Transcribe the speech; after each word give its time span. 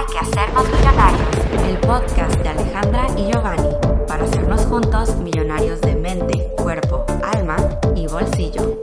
Hay 0.00 0.06
que 0.06 0.18
hacernos 0.18 0.66
millonarios, 0.66 1.28
el 1.68 1.78
podcast 1.80 2.34
de 2.40 2.48
Alejandra 2.48 3.06
y 3.18 3.30
Giovanni, 3.30 3.68
para 4.08 4.24
hacernos 4.24 4.64
juntos 4.64 5.16
millonarios 5.16 5.78
de 5.82 5.94
mente, 5.94 6.52
cuerpo, 6.56 7.04
alma 7.22 7.58
y 7.94 8.06
bolsillo. 8.06 8.80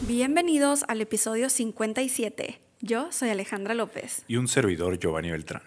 Bienvenidos 0.00 0.84
al 0.88 1.00
episodio 1.00 1.48
57. 1.48 2.60
Yo 2.80 3.12
soy 3.12 3.28
Alejandra 3.28 3.74
López. 3.74 4.24
Y 4.26 4.34
un 4.34 4.48
servidor, 4.48 4.98
Giovanni 4.98 5.30
Beltrán. 5.30 5.62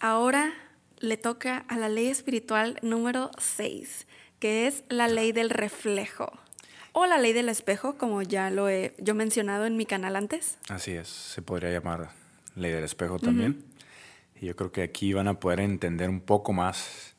Ahora 0.00 0.54
le 0.98 1.18
toca 1.18 1.66
a 1.68 1.76
la 1.76 1.90
ley 1.90 2.06
espiritual 2.06 2.78
número 2.80 3.30
6, 3.36 4.06
que 4.38 4.66
es 4.66 4.84
la 4.88 5.08
ley 5.08 5.32
del 5.32 5.50
reflejo. 5.50 6.32
O 6.92 7.04
la 7.04 7.18
ley 7.18 7.34
del 7.34 7.50
espejo, 7.50 7.98
como 7.98 8.22
ya 8.22 8.48
lo 8.48 8.70
he 8.70 8.94
yo 8.96 9.14
mencionado 9.14 9.66
en 9.66 9.76
mi 9.76 9.84
canal 9.84 10.16
antes. 10.16 10.56
Así 10.70 10.92
es, 10.92 11.08
se 11.08 11.42
podría 11.42 11.70
llamar 11.70 12.08
ley 12.58 12.72
del 12.72 12.84
espejo 12.84 13.18
también. 13.18 13.64
Y 14.40 14.46
yo 14.46 14.56
creo 14.56 14.72
que 14.72 14.82
aquí 14.82 15.12
van 15.12 15.28
a 15.28 15.40
poder 15.40 15.60
entender 15.60 16.10
un 16.10 16.20
poco 16.20 16.52
más, 16.52 17.14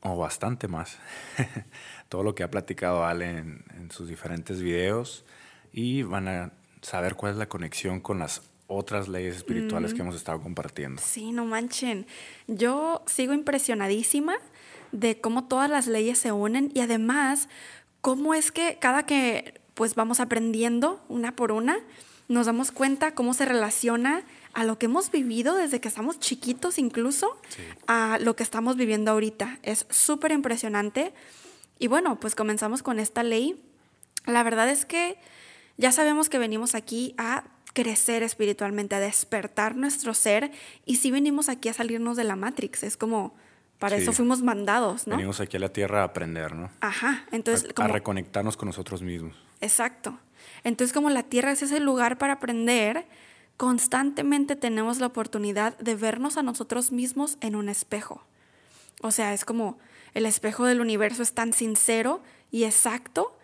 o 0.00 0.16
bastante 0.16 0.68
más, 0.68 0.98
todo 2.08 2.22
lo 2.22 2.34
que 2.34 2.42
ha 2.42 2.50
platicado 2.50 3.04
Ale 3.04 3.38
en, 3.38 3.64
en, 3.76 3.90
sus 3.90 4.08
diferentes 4.08 4.60
videos 4.60 5.24
y 5.72 6.02
van 6.02 6.28
a 6.28 6.52
saber 6.82 7.14
cuál 7.14 7.32
es 7.32 7.38
la 7.38 7.48
conexión 7.48 8.00
con 8.00 8.18
las 8.18 8.42
otras 8.68 9.08
leyes 9.08 9.36
espirituales 9.36 9.94
que 9.94 10.02
hemos 10.02 10.14
estado 10.14 10.40
compartiendo. 10.40 11.00
Sí, 11.02 11.32
no 11.32 11.46
manchen. 11.46 12.06
Yo 12.46 13.02
sigo 13.06 13.32
impresionadísima 13.32 14.36
de 14.92 15.20
cómo 15.20 15.48
todas 15.48 15.70
las 15.70 15.86
leyes 15.86 16.18
se 16.18 16.32
unen 16.32 16.70
y 16.74 16.80
además 16.80 17.48
cómo 18.02 18.34
es 18.34 18.52
que 18.52 18.78
cada 18.78 19.06
que 19.06 19.60
pues 19.74 19.94
vamos 19.94 20.20
aprendiendo 20.20 21.00
una 21.08 21.34
por 21.34 21.52
una, 21.52 21.78
nos 22.28 22.46
damos 22.46 22.70
cuenta 22.70 23.14
cómo 23.14 23.32
se 23.32 23.46
relaciona 23.46 24.22
a 24.58 24.64
lo 24.64 24.76
que 24.78 24.86
hemos 24.86 25.10
vivido 25.12 25.54
desde 25.54 25.80
que 25.80 25.86
estamos 25.86 26.18
chiquitos 26.18 26.78
incluso, 26.78 27.38
Sí. 27.48 27.62
a 27.86 28.18
lo 28.20 28.34
que 28.34 28.42
estamos 28.42 28.74
viviendo 28.76 29.12
ahorita. 29.12 29.58
Es 29.62 29.86
súper 29.88 30.32
impresionante. 30.32 31.12
Y 31.78 31.86
bueno, 31.86 32.18
pues 32.18 32.34
comenzamos 32.34 32.82
con 32.82 32.98
esta 32.98 33.22
ley. 33.22 33.62
La 34.26 34.42
verdad 34.42 34.68
es 34.68 34.84
que 34.84 35.16
ya 35.76 35.92
sabemos 35.92 36.28
que 36.28 36.38
venimos 36.38 36.74
aquí 36.74 37.14
a 37.18 37.44
crecer 37.72 38.24
espiritualmente, 38.24 38.96
a 38.96 39.00
despertar 39.00 39.76
nuestro 39.76 40.12
ser 40.12 40.50
y 40.84 40.96
sí 40.96 41.12
venimos 41.12 41.48
aquí 41.48 41.68
a 41.68 41.72
salirnos 41.72 42.16
de 42.16 42.24
la 42.24 42.34
Matrix. 42.34 42.82
Es 42.82 42.96
como, 42.96 43.36
para 43.78 43.96
Sí. 43.98 44.02
eso 44.02 44.12
fuimos 44.12 44.42
mandados, 44.42 45.06
¿no? 45.06 45.14
Venimos 45.14 45.38
aquí 45.40 45.56
a 45.56 45.60
la 45.60 45.68
tierra 45.72 46.00
a 46.00 46.04
aprender, 46.06 46.56
¿no? 46.56 46.68
Ajá, 46.80 47.26
entonces 47.30 47.66
a, 47.68 47.70
a 47.70 47.74
como... 47.74 47.88
reconectarnos 47.94 48.56
con 48.56 48.66
nosotros 48.66 49.02
mismos. 49.02 49.36
Exacto. 49.60 50.18
Entonces, 50.64 50.92
como 50.92 51.10
la 51.10 51.22
Tierra 51.22 51.52
es 51.52 51.62
ese 51.62 51.78
lugar 51.78 52.18
para 52.18 52.34
aprender, 52.34 53.06
constantemente 53.58 54.56
tenemos 54.56 55.00
la 55.00 55.08
oportunidad 55.08 55.76
de 55.78 55.96
vernos 55.96 56.38
a 56.38 56.42
nosotros 56.42 56.92
mismos 56.92 57.36
en 57.40 57.56
un 57.56 57.68
espejo. 57.68 58.22
O 59.02 59.10
sea, 59.10 59.34
es 59.34 59.44
como 59.44 59.78
el 60.14 60.26
espejo 60.26 60.64
del 60.64 60.80
universo 60.80 61.22
es 61.22 61.34
tan 61.34 61.52
sincero 61.52 62.22
y 62.50 62.64
exacto 62.64 63.36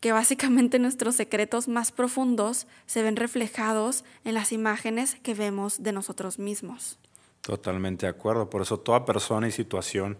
que 0.00 0.12
básicamente 0.12 0.78
nuestros 0.78 1.16
secretos 1.16 1.66
más 1.66 1.92
profundos 1.92 2.66
se 2.84 3.02
ven 3.02 3.16
reflejados 3.16 4.04
en 4.24 4.34
las 4.34 4.52
imágenes 4.52 5.16
que 5.22 5.32
vemos 5.32 5.82
de 5.82 5.92
nosotros 5.92 6.38
mismos. 6.38 6.98
Totalmente 7.40 8.04
de 8.04 8.10
acuerdo. 8.10 8.50
Por 8.50 8.60
eso 8.60 8.78
toda 8.78 9.06
persona 9.06 9.48
y 9.48 9.50
situación 9.50 10.18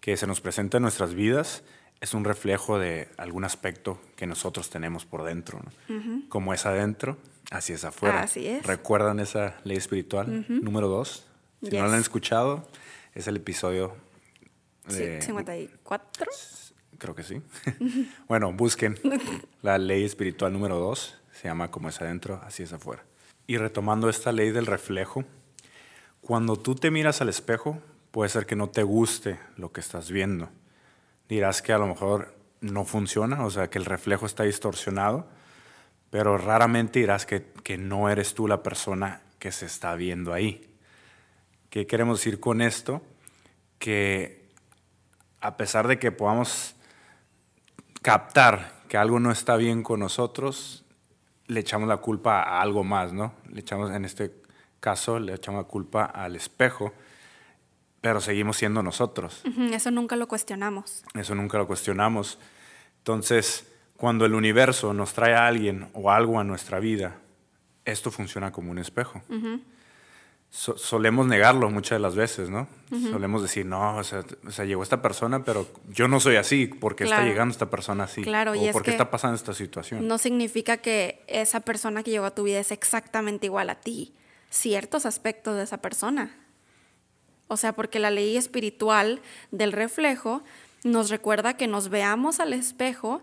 que 0.00 0.16
se 0.16 0.26
nos 0.26 0.40
presenta 0.40 0.78
en 0.78 0.82
nuestras 0.82 1.14
vidas 1.14 1.62
es 2.00 2.14
un 2.14 2.24
reflejo 2.24 2.78
de 2.78 3.08
algún 3.18 3.44
aspecto 3.44 4.00
que 4.16 4.26
nosotros 4.26 4.70
tenemos 4.70 5.04
por 5.04 5.24
dentro. 5.24 5.60
¿no? 5.88 6.22
Como 6.28 6.54
es 6.54 6.64
adentro, 6.64 7.18
así 7.50 7.72
es 7.72 7.84
afuera. 7.84 8.22
Así 8.22 8.46
es. 8.46 8.66
¿Recuerdan 8.66 9.20
esa 9.20 9.56
ley 9.64 9.76
espiritual 9.76 10.46
número 10.48 10.88
dos? 10.88 11.26
Si 11.62 11.76
no 11.76 11.86
la 11.86 11.94
han 11.94 12.00
escuchado, 12.00 12.68
es 13.14 13.26
el 13.26 13.36
episodio 13.36 13.96
de... 14.86 15.20
54. 15.20 16.30
Creo 16.98 17.14
que 17.14 17.22
sí. 17.22 17.42
bueno, 18.28 18.52
busquen 18.52 18.98
la 19.62 19.78
ley 19.78 20.04
espiritual 20.04 20.52
número 20.52 20.78
dos. 20.78 21.18
Se 21.32 21.48
llama 21.48 21.70
como 21.70 21.88
es 21.88 22.00
adentro, 22.00 22.40
así 22.44 22.62
es 22.62 22.72
afuera. 22.72 23.04
Y 23.46 23.56
retomando 23.56 24.08
esta 24.08 24.32
ley 24.32 24.50
del 24.50 24.66
reflejo, 24.66 25.24
cuando 26.20 26.56
tú 26.56 26.74
te 26.74 26.90
miras 26.90 27.20
al 27.20 27.28
espejo, 27.28 27.78
puede 28.10 28.28
ser 28.28 28.46
que 28.46 28.56
no 28.56 28.68
te 28.68 28.82
guste 28.82 29.38
lo 29.56 29.72
que 29.72 29.80
estás 29.80 30.10
viendo. 30.10 30.48
Dirás 31.28 31.62
que 31.62 31.72
a 31.72 31.78
lo 31.78 31.86
mejor 31.86 32.34
no 32.60 32.84
funciona, 32.84 33.44
o 33.44 33.50
sea, 33.50 33.70
que 33.70 33.78
el 33.78 33.84
reflejo 33.84 34.26
está 34.26 34.44
distorsionado, 34.44 35.28
pero 36.10 36.38
raramente 36.38 37.00
dirás 37.00 37.26
que, 37.26 37.52
que 37.62 37.78
no 37.78 38.08
eres 38.08 38.34
tú 38.34 38.48
la 38.48 38.62
persona 38.62 39.22
que 39.38 39.52
se 39.52 39.66
está 39.66 39.94
viendo 39.94 40.32
ahí. 40.32 40.68
¿Qué 41.70 41.86
queremos 41.86 42.18
decir 42.18 42.40
con 42.40 42.60
esto? 42.60 43.02
Que 43.78 44.48
a 45.40 45.56
pesar 45.56 45.86
de 45.86 45.98
que 45.98 46.10
podamos 46.10 46.74
captar 48.02 48.82
que 48.88 48.96
algo 48.96 49.20
no 49.20 49.30
está 49.30 49.56
bien 49.56 49.82
con 49.82 50.00
nosotros, 50.00 50.84
le 51.46 51.60
echamos 51.60 51.88
la 51.88 51.98
culpa 51.98 52.42
a 52.42 52.62
algo 52.62 52.84
más, 52.84 53.12
¿no? 53.12 53.34
Le 53.50 53.60
echamos, 53.60 53.90
en 53.90 54.04
este 54.04 54.32
caso, 54.80 55.18
le 55.18 55.34
echamos 55.34 55.62
la 55.62 55.68
culpa 55.68 56.04
al 56.04 56.36
espejo, 56.36 56.92
pero 58.00 58.20
seguimos 58.20 58.56
siendo 58.56 58.82
nosotros. 58.82 59.42
Eso 59.72 59.90
nunca 59.90 60.16
lo 60.16 60.26
cuestionamos. 60.26 61.04
Eso 61.14 61.34
nunca 61.34 61.58
lo 61.58 61.66
cuestionamos. 61.66 62.38
Entonces, 62.98 63.67
cuando 63.98 64.24
el 64.24 64.32
universo 64.34 64.94
nos 64.94 65.12
trae 65.12 65.34
a 65.34 65.46
alguien 65.46 65.88
o 65.92 66.10
algo 66.10 66.40
a 66.40 66.44
nuestra 66.44 66.80
vida, 66.80 67.16
esto 67.84 68.10
funciona 68.10 68.50
como 68.52 68.70
un 68.70 68.78
espejo. 68.78 69.20
So- 70.50 70.78
solemos 70.78 71.26
negarlo 71.26 71.68
muchas 71.70 71.96
de 71.96 72.00
las 72.00 72.14
veces, 72.14 72.48
¿no? 72.48 72.68
Solemos 73.10 73.42
decir, 73.42 73.66
no, 73.66 73.98
o 73.98 74.04
sea, 74.04 74.24
o 74.46 74.50
sea, 74.50 74.64
llegó 74.64 74.82
esta 74.82 75.02
persona, 75.02 75.44
pero 75.44 75.66
yo 75.90 76.08
no 76.08 76.20
soy 76.20 76.36
así. 76.36 76.66
¿Por 76.66 76.96
qué 76.96 77.04
Claro. 77.04 77.20
está 77.22 77.28
llegando 77.30 77.52
esta 77.52 77.68
persona 77.68 78.04
así? 78.04 78.22
Claro, 78.22 78.54
y 78.54 78.60
o 78.60 78.62
es 78.62 78.72
¿por 78.72 78.80
qué 78.82 78.86
que 78.86 78.90
está 78.92 79.10
pasando 79.10 79.34
esta 79.36 79.52
situación? 79.52 80.08
No 80.08 80.16
significa 80.16 80.78
que 80.78 81.22
esa 81.26 81.60
persona 81.60 82.02
que 82.02 82.10
llegó 82.12 82.24
a 82.24 82.34
tu 82.34 82.44
vida 82.44 82.60
es 82.60 82.72
exactamente 82.72 83.44
igual 83.44 83.68
a 83.68 83.74
ti. 83.74 84.14
Ciertos 84.48 85.04
aspectos 85.04 85.56
de 85.56 85.64
esa 85.64 85.82
persona. 85.82 86.34
O 87.48 87.58
sea, 87.58 87.74
porque 87.74 87.98
la 87.98 88.10
ley 88.10 88.38
espiritual 88.38 89.20
del 89.50 89.72
reflejo 89.72 90.42
nos 90.82 91.10
recuerda 91.10 91.58
que 91.58 91.66
nos 91.66 91.90
veamos 91.90 92.40
al 92.40 92.54
espejo 92.54 93.20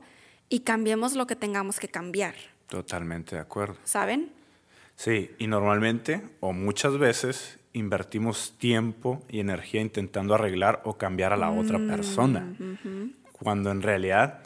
y 0.50 0.62
cambiemos 0.62 1.14
lo 1.16 1.28
que 1.28 1.36
tengamos 1.36 1.80
que 1.80 1.88
cambiar. 1.88 2.36
Totalmente 2.68 3.36
de 3.36 3.42
acuerdo. 3.42 3.76
¿Saben? 3.84 4.32
Sí, 4.96 5.32
y 5.40 5.48
normalmente 5.48 6.22
o 6.40 6.54
muchas 6.54 6.98
veces 6.98 7.60
invertimos 7.74 8.54
tiempo 8.58 9.22
y 9.30 9.40
energía 9.42 9.82
intentando 9.82 10.34
arreglar 10.34 10.82
o 10.86 10.98
cambiar 10.98 11.34
a 11.34 11.38
la 11.38 11.52
otra 11.52 11.78
Mm, 11.78 11.88
persona, 11.88 12.56
cuando 13.34 13.72
en 13.72 13.82
realidad 13.82 14.40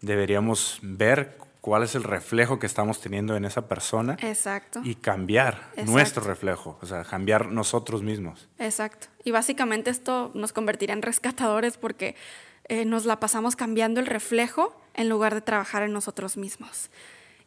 deberíamos 0.00 0.78
ver 0.82 1.36
cuál 1.60 1.82
es 1.84 1.94
el 1.94 2.02
reflejo 2.04 2.58
que 2.58 2.66
estamos 2.66 3.00
teniendo 3.00 3.36
en 3.36 3.44
esa 3.44 3.68
persona 3.68 4.16
Exacto. 4.20 4.80
y 4.84 4.94
cambiar 4.96 5.54
Exacto. 5.72 5.90
nuestro 5.90 6.24
reflejo, 6.24 6.78
o 6.80 6.86
sea, 6.86 7.04
cambiar 7.04 7.46
nosotros 7.50 8.02
mismos. 8.02 8.48
Exacto. 8.58 9.08
Y 9.24 9.30
básicamente 9.30 9.90
esto 9.90 10.30
nos 10.34 10.52
convertirá 10.52 10.92
en 10.92 11.02
rescatadores 11.02 11.76
porque 11.76 12.14
eh, 12.68 12.84
nos 12.84 13.04
la 13.04 13.20
pasamos 13.20 13.56
cambiando 13.56 14.00
el 14.00 14.06
reflejo 14.06 14.76
en 14.94 15.08
lugar 15.08 15.34
de 15.34 15.40
trabajar 15.40 15.82
en 15.82 15.92
nosotros 15.92 16.36
mismos. 16.36 16.90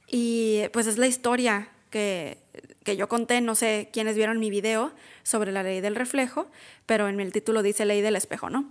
Y 0.07 0.63
pues 0.73 0.87
es 0.87 0.97
la 0.97 1.07
historia 1.07 1.69
que, 1.89 2.37
que 2.83 2.97
yo 2.97 3.07
conté, 3.07 3.41
no 3.41 3.55
sé 3.55 3.89
quiénes 3.91 4.15
vieron 4.15 4.39
mi 4.39 4.49
video 4.49 4.93
sobre 5.23 5.51
la 5.51 5.63
ley 5.63 5.81
del 5.81 5.95
reflejo, 5.95 6.47
pero 6.85 7.07
en 7.07 7.19
el 7.19 7.31
título 7.31 7.63
dice 7.63 7.85
ley 7.85 8.01
del 8.01 8.15
espejo, 8.15 8.49
¿no? 8.49 8.69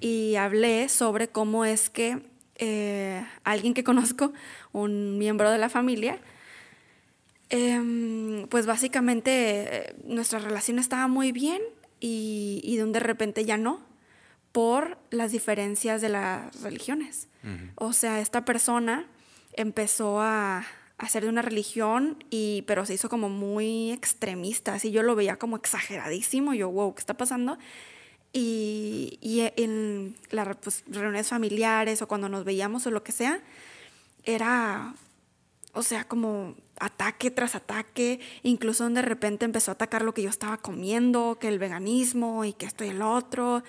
Y 0.00 0.36
hablé 0.36 0.88
sobre 0.88 1.28
cómo 1.28 1.64
es 1.64 1.88
que 1.88 2.18
eh, 2.56 3.24
alguien 3.44 3.74
que 3.74 3.84
conozco, 3.84 4.32
un 4.72 5.18
miembro 5.18 5.50
de 5.50 5.58
la 5.58 5.68
familia, 5.68 6.18
Em, 7.48 8.48
pues 8.48 8.66
básicamente 8.66 9.30
eh, 9.30 9.94
nuestra 10.04 10.40
relación 10.40 10.80
estaba 10.80 11.06
muy 11.06 11.30
bien 11.30 11.62
y, 12.00 12.60
y 12.64 12.76
de 12.76 13.00
repente 13.00 13.44
ya 13.44 13.56
no 13.56 13.80
por 14.56 14.96
las 15.10 15.32
diferencias 15.32 16.00
de 16.00 16.08
las 16.08 16.62
religiones. 16.62 17.28
O 17.74 17.92
sea, 17.92 18.22
esta 18.22 18.46
persona 18.46 19.06
empezó 19.52 20.22
a, 20.22 20.64
ser 21.10 21.24
de 21.24 21.28
una 21.28 21.42
religión, 21.42 22.24
y, 22.30 22.64
pero 22.66 22.86
se 22.86 22.94
hizo 22.94 23.10
como 23.10 23.28
muy 23.28 23.92
extremista, 23.92 24.72
así 24.72 24.90
yo 24.92 25.02
lo 25.02 25.14
veía 25.14 25.36
como 25.36 25.56
exageradísimo, 25.56 26.54
yo, 26.54 26.70
wow, 26.70 26.94
¿qué 26.94 27.00
está 27.00 27.18
pasando? 27.18 27.58
Y, 28.32 29.18
y 29.20 29.42
en 29.62 30.16
las 30.30 30.56
pues, 30.56 30.84
reuniones 30.86 31.28
familiares 31.28 32.00
o 32.00 32.08
cuando 32.08 32.30
nos 32.30 32.46
veíamos 32.46 32.86
o 32.86 32.90
lo 32.90 33.04
que 33.04 33.12
sea, 33.12 33.42
era 34.24 34.94
o 35.74 35.82
sea, 35.82 36.04
como 36.04 36.54
ataque 36.80 37.30
tras 37.30 37.54
ataque, 37.56 38.20
incluso 38.42 38.84
donde 38.84 39.02
de 39.02 39.06
repente 39.06 39.44
empezó 39.44 39.70
a 39.70 39.74
atacar 39.74 40.00
lo 40.00 40.14
que 40.14 40.22
yo 40.22 40.30
estaba 40.30 40.56
comiendo, 40.56 41.36
que 41.38 41.48
el 41.48 41.58
veganismo 41.58 42.46
y 42.46 42.54
que 42.54 42.64
esto 42.64 42.86
y 42.86 42.88
el 42.88 43.02
otro. 43.02 43.62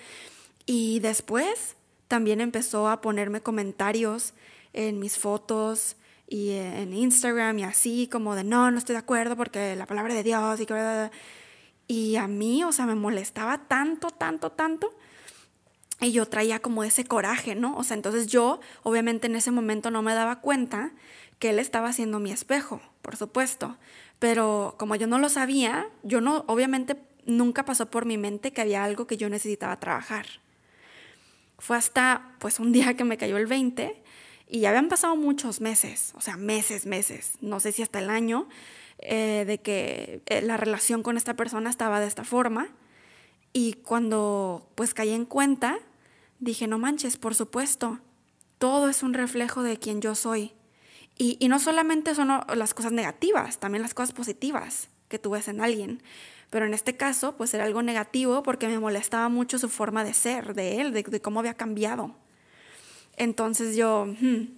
Y 0.68 1.00
después 1.00 1.76
también 2.08 2.42
empezó 2.42 2.88
a 2.88 3.00
ponerme 3.00 3.40
comentarios 3.40 4.34
en 4.74 4.98
mis 4.98 5.16
fotos, 5.16 5.96
y 6.28 6.50
en 6.50 6.92
Instagram 6.92 7.58
y 7.58 7.64
así, 7.64 8.06
como 8.06 8.34
de 8.34 8.44
no, 8.44 8.70
no 8.70 8.76
estoy 8.76 8.92
de 8.92 8.98
acuerdo 8.98 9.34
porque 9.34 9.74
la 9.76 9.86
palabra 9.86 10.14
de 10.14 10.22
Dios 10.22 10.60
y 10.60 10.66
que... 10.66 11.10
Y 11.90 12.16
a 12.16 12.28
mí, 12.28 12.64
o 12.64 12.72
sea, 12.72 12.84
me 12.84 12.94
molestaba 12.94 13.66
tanto, 13.66 14.10
tanto, 14.10 14.52
tanto. 14.52 14.94
Y 16.02 16.12
yo 16.12 16.26
traía 16.26 16.60
como 16.60 16.84
ese 16.84 17.06
coraje, 17.06 17.54
¿no? 17.54 17.74
O 17.78 17.82
sea, 17.82 17.96
entonces 17.96 18.26
yo, 18.26 18.60
obviamente 18.82 19.26
en 19.26 19.36
ese 19.36 19.50
momento 19.50 19.90
no 19.90 20.02
me 20.02 20.12
daba 20.12 20.42
cuenta 20.42 20.92
que 21.38 21.48
él 21.48 21.58
estaba 21.58 21.88
haciendo 21.88 22.20
mi 22.20 22.30
espejo, 22.30 22.82
por 23.00 23.16
supuesto. 23.16 23.78
Pero 24.18 24.74
como 24.78 24.96
yo 24.96 25.06
no 25.06 25.18
lo 25.18 25.30
sabía, 25.30 25.88
yo 26.02 26.20
no, 26.20 26.44
obviamente 26.46 26.98
nunca 27.24 27.64
pasó 27.64 27.90
por 27.90 28.04
mi 28.04 28.18
mente 28.18 28.52
que 28.52 28.60
había 28.60 28.84
algo 28.84 29.06
que 29.06 29.16
yo 29.16 29.30
necesitaba 29.30 29.80
trabajar. 29.80 30.26
Fue 31.58 31.76
hasta, 31.76 32.34
pues, 32.38 32.60
un 32.60 32.72
día 32.72 32.94
que 32.94 33.04
me 33.04 33.16
cayó 33.18 33.36
el 33.36 33.46
20 33.46 34.02
y 34.48 34.60
ya 34.60 34.70
habían 34.70 34.88
pasado 34.88 35.16
muchos 35.16 35.60
meses, 35.60 36.12
o 36.16 36.20
sea, 36.20 36.36
meses, 36.36 36.86
meses, 36.86 37.32
no 37.40 37.60
sé 37.60 37.72
si 37.72 37.82
hasta 37.82 37.98
el 37.98 38.08
año, 38.08 38.48
eh, 39.00 39.44
de 39.46 39.58
que 39.58 40.22
eh, 40.26 40.40
la 40.42 40.56
relación 40.56 41.02
con 41.02 41.16
esta 41.16 41.34
persona 41.34 41.70
estaba 41.70 42.00
de 42.00 42.06
esta 42.06 42.24
forma. 42.24 42.68
Y 43.52 43.74
cuando 43.74 44.70
pues 44.74 44.94
caí 44.94 45.10
en 45.10 45.24
cuenta, 45.24 45.78
dije, 46.40 46.66
no 46.66 46.78
manches, 46.78 47.16
por 47.16 47.34
supuesto, 47.34 48.00
todo 48.58 48.88
es 48.88 49.02
un 49.02 49.14
reflejo 49.14 49.62
de 49.62 49.78
quien 49.78 50.00
yo 50.00 50.14
soy. 50.14 50.52
Y, 51.20 51.48
no 51.48 51.58
solamente 51.58 52.14
son 52.14 52.28
las 52.54 52.74
cosas 52.74 52.92
negativas, 52.92 53.58
también 53.58 53.82
las 53.82 53.92
cosas 53.92 54.12
positivas 54.12 54.88
que 55.08 55.18
tú 55.18 55.34
en 55.34 55.60
alguien. 55.60 56.00
Pero 56.50 56.66
en 56.66 56.74
este 56.74 56.96
caso, 56.96 57.36
pues 57.36 57.52
era 57.52 57.64
algo 57.64 57.82
negativo 57.82 58.42
porque 58.42 58.68
me 58.68 58.78
molestaba 58.78 59.28
mucho 59.28 59.58
su 59.58 59.68
forma 59.68 60.04
de 60.04 60.14
ser, 60.14 60.54
de 60.54 60.80
él, 60.80 60.92
de, 60.92 61.02
de 61.02 61.20
cómo 61.20 61.40
había 61.40 61.54
cambiado. 61.54 62.14
Entonces 63.16 63.76
yo, 63.76 64.06
hmm, 64.06 64.48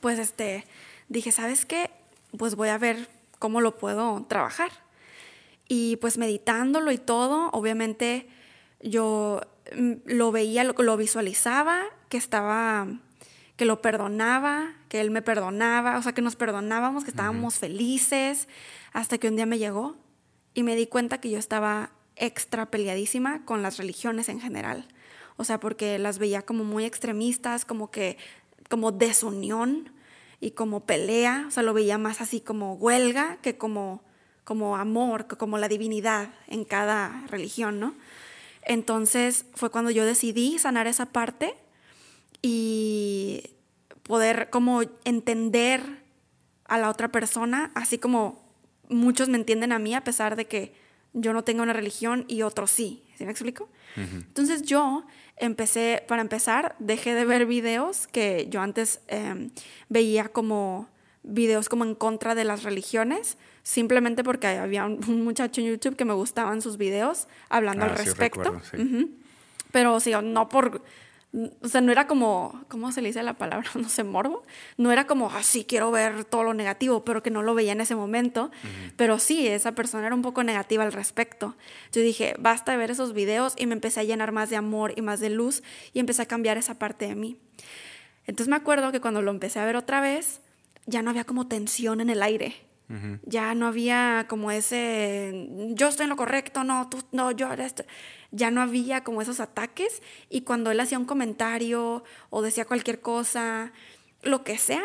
pues 0.00 0.18
este, 0.18 0.64
dije, 1.08 1.30
¿sabes 1.30 1.66
qué? 1.66 1.90
Pues 2.36 2.56
voy 2.56 2.68
a 2.68 2.78
ver 2.78 3.08
cómo 3.38 3.60
lo 3.60 3.76
puedo 3.76 4.24
trabajar. 4.28 4.70
Y 5.68 5.96
pues 5.96 6.18
meditándolo 6.18 6.90
y 6.90 6.98
todo, 6.98 7.50
obviamente 7.52 8.28
yo 8.80 9.40
mm, 9.76 9.92
lo 10.06 10.32
veía, 10.32 10.64
lo, 10.64 10.72
lo 10.72 10.96
visualizaba, 10.96 11.82
que 12.08 12.16
estaba, 12.16 12.88
que 13.56 13.66
lo 13.66 13.80
perdonaba, 13.80 14.74
que 14.88 15.00
él 15.00 15.12
me 15.12 15.22
perdonaba, 15.22 15.96
o 15.96 16.02
sea, 16.02 16.12
que 16.12 16.22
nos 16.22 16.34
perdonábamos, 16.34 17.04
que 17.04 17.10
estábamos 17.10 17.60
felices, 17.60 18.48
hasta 18.92 19.18
que 19.18 19.28
un 19.28 19.36
día 19.36 19.46
me 19.46 19.58
llegó 19.58 19.96
y 20.60 20.62
me 20.62 20.76
di 20.76 20.86
cuenta 20.86 21.20
que 21.20 21.30
yo 21.30 21.38
estaba 21.38 21.90
extra 22.16 22.70
peleadísima 22.70 23.46
con 23.46 23.62
las 23.62 23.78
religiones 23.78 24.28
en 24.28 24.40
general. 24.40 24.86
O 25.36 25.44
sea, 25.44 25.58
porque 25.58 25.98
las 25.98 26.18
veía 26.18 26.42
como 26.42 26.64
muy 26.64 26.84
extremistas, 26.84 27.64
como 27.64 27.90
que, 27.90 28.18
como 28.68 28.92
desunión 28.92 29.90
y 30.38 30.50
como 30.50 30.84
pelea, 30.84 31.46
o 31.48 31.50
sea, 31.50 31.62
lo 31.62 31.72
veía 31.72 31.96
más 31.96 32.20
así 32.20 32.40
como 32.40 32.74
huelga 32.74 33.38
que 33.40 33.56
como, 33.56 34.02
como 34.44 34.76
amor, 34.76 35.26
que 35.26 35.36
como 35.36 35.56
la 35.56 35.68
divinidad 35.68 36.28
en 36.46 36.64
cada 36.64 37.24
religión, 37.28 37.80
¿no? 37.80 37.94
Entonces 38.62 39.46
fue 39.54 39.70
cuando 39.70 39.90
yo 39.90 40.04
decidí 40.04 40.58
sanar 40.58 40.86
esa 40.86 41.06
parte 41.06 41.54
y 42.42 43.44
poder 44.02 44.50
como 44.50 44.82
entender 45.04 46.02
a 46.66 46.76
la 46.76 46.90
otra 46.90 47.08
persona, 47.08 47.72
así 47.74 47.96
como 47.96 48.49
muchos 48.90 49.28
me 49.28 49.38
entienden 49.38 49.72
a 49.72 49.78
mí 49.78 49.94
a 49.94 50.04
pesar 50.04 50.36
de 50.36 50.46
que 50.46 50.74
yo 51.12 51.32
no 51.32 51.42
tengo 51.42 51.62
una 51.62 51.72
religión 51.72 52.24
y 52.28 52.42
otros 52.42 52.70
sí. 52.70 53.02
¿Sí 53.16 53.24
me 53.24 53.32
explico? 53.32 53.68
Entonces 53.96 54.62
yo 54.62 55.04
empecé, 55.36 56.04
para 56.08 56.22
empezar, 56.22 56.76
dejé 56.78 57.14
de 57.14 57.24
ver 57.24 57.44
videos 57.44 58.06
que 58.06 58.46
yo 58.48 58.62
antes 58.62 59.00
em, 59.08 59.50
veía 59.88 60.28
como 60.28 60.88
videos 61.22 61.68
como 61.68 61.84
en 61.84 61.94
contra 61.94 62.34
de 62.34 62.44
las 62.44 62.62
religiones, 62.62 63.36
simplemente 63.62 64.24
porque 64.24 64.46
había 64.46 64.86
un, 64.86 65.22
muchacho 65.22 65.60
en 65.60 65.66
YouTube 65.66 65.96
que 65.96 66.04
me 66.04 66.14
gustaban 66.14 66.62
sus 66.62 66.78
videos 66.78 67.26
hablando 67.50 67.84
al 67.84 67.90
ah, 67.90 67.96
respecto. 67.96 68.60
Pero 69.70 70.00
sí, 70.00 70.12
no 70.22 70.48
por 70.48 70.82
o 71.32 71.68
sea, 71.68 71.80
no 71.80 71.92
era 71.92 72.08
como, 72.08 72.64
¿cómo 72.68 72.90
se 72.90 73.02
le 73.02 73.08
dice 73.08 73.22
la 73.22 73.34
palabra? 73.34 73.70
No 73.80 73.88
sé, 73.88 74.02
morbo. 74.02 74.42
No 74.76 74.90
era 74.90 75.06
como, 75.06 75.30
así 75.30 75.60
ah, 75.62 75.64
quiero 75.68 75.90
ver 75.90 76.24
todo 76.24 76.42
lo 76.42 76.54
negativo, 76.54 77.04
pero 77.04 77.22
que 77.22 77.30
no 77.30 77.42
lo 77.42 77.54
veía 77.54 77.72
en 77.72 77.80
ese 77.80 77.94
momento. 77.94 78.50
Pero 78.96 79.18
sí, 79.18 79.46
esa 79.46 79.72
persona 79.72 80.06
era 80.06 80.14
un 80.14 80.22
poco 80.22 80.42
negativa 80.42 80.82
al 80.82 80.92
respecto. 80.92 81.56
Yo 81.92 82.02
dije, 82.02 82.34
basta 82.38 82.72
de 82.72 82.78
ver 82.78 82.90
esos 82.90 83.12
videos 83.12 83.54
y 83.56 83.66
me 83.66 83.74
empecé 83.74 84.00
a 84.00 84.04
llenar 84.04 84.32
más 84.32 84.50
de 84.50 84.56
amor 84.56 84.92
y 84.96 85.02
más 85.02 85.20
de 85.20 85.30
luz 85.30 85.62
y 85.92 86.00
empecé 86.00 86.22
a 86.22 86.26
cambiar 86.26 86.58
esa 86.58 86.78
parte 86.78 87.06
de 87.06 87.14
mí. 87.14 87.38
Entonces 88.26 88.48
me 88.48 88.56
acuerdo 88.56 88.90
que 88.90 89.00
cuando 89.00 89.22
lo 89.22 89.30
empecé 89.30 89.60
a 89.60 89.64
ver 89.64 89.76
otra 89.76 90.00
vez, 90.00 90.40
ya 90.86 91.02
no 91.02 91.10
había 91.10 91.24
como 91.24 91.46
tensión 91.46 92.00
en 92.00 92.10
el 92.10 92.22
aire. 92.22 92.56
Ya 93.22 93.54
no 93.54 93.68
había 93.68 94.26
como 94.28 94.50
ese, 94.50 95.46
yo 95.74 95.86
estoy 95.86 96.04
en 96.04 96.10
lo 96.10 96.16
correcto, 96.16 96.64
no, 96.64 96.90
tú, 96.90 96.98
no, 97.12 97.30
yo 97.30 97.52
esto 97.52 97.84
ya 98.32 98.50
no 98.50 98.60
había 98.60 99.02
como 99.02 99.22
esos 99.22 99.40
ataques 99.40 100.02
y 100.28 100.42
cuando 100.42 100.70
él 100.70 100.80
hacía 100.80 100.98
un 100.98 101.04
comentario 101.04 102.04
o 102.30 102.42
decía 102.42 102.64
cualquier 102.64 103.00
cosa, 103.00 103.72
lo 104.22 104.44
que 104.44 104.58
sea, 104.58 104.84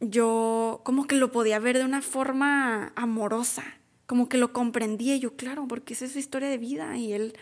yo 0.00 0.80
como 0.84 1.06
que 1.06 1.16
lo 1.16 1.32
podía 1.32 1.58
ver 1.58 1.78
de 1.78 1.84
una 1.84 2.02
forma 2.02 2.92
amorosa, 2.96 3.64
como 4.06 4.28
que 4.28 4.38
lo 4.38 4.52
comprendía 4.52 5.16
yo, 5.16 5.36
claro, 5.36 5.66
porque 5.68 5.94
esa 5.94 6.04
es 6.04 6.12
su 6.12 6.18
historia 6.18 6.48
de 6.48 6.58
vida 6.58 6.96
y 6.96 7.12
él, 7.12 7.36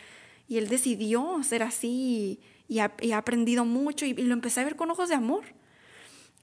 y 0.49 0.59
él 0.59 0.69
decidió 0.69 1.43
ser 1.43 1.63
así 1.63 2.41
y, 2.69 2.79
ha, 2.81 2.93
aprendido 3.17 3.65
mucho 3.65 4.05
y, 4.05 4.11
y 4.11 4.23
lo 4.23 4.35
empecé 4.35 4.61
a 4.61 4.65
ver 4.65 4.77
con 4.77 4.91
ojos 4.91 5.09
de 5.09 5.15
amor. 5.15 5.45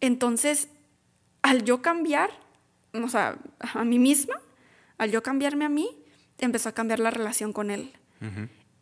Entonces, 0.02 0.70
al 1.42 1.64
yo 1.64 1.82
cambiar, 1.82 2.30
o 2.94 3.08
sea, 3.10 3.38
a 3.60 3.84
mí 3.84 4.00
misma, 4.00 4.36
al 4.98 5.12
yo 5.12 5.22
cambiarme 5.24 5.66
a 5.66 5.70
mí, 5.70 5.90
empezó 6.40 6.70
a 6.70 6.74
cambiar 6.74 7.00
la 7.00 7.12
relación 7.12 7.54
con 7.54 7.72
él. 7.72 7.92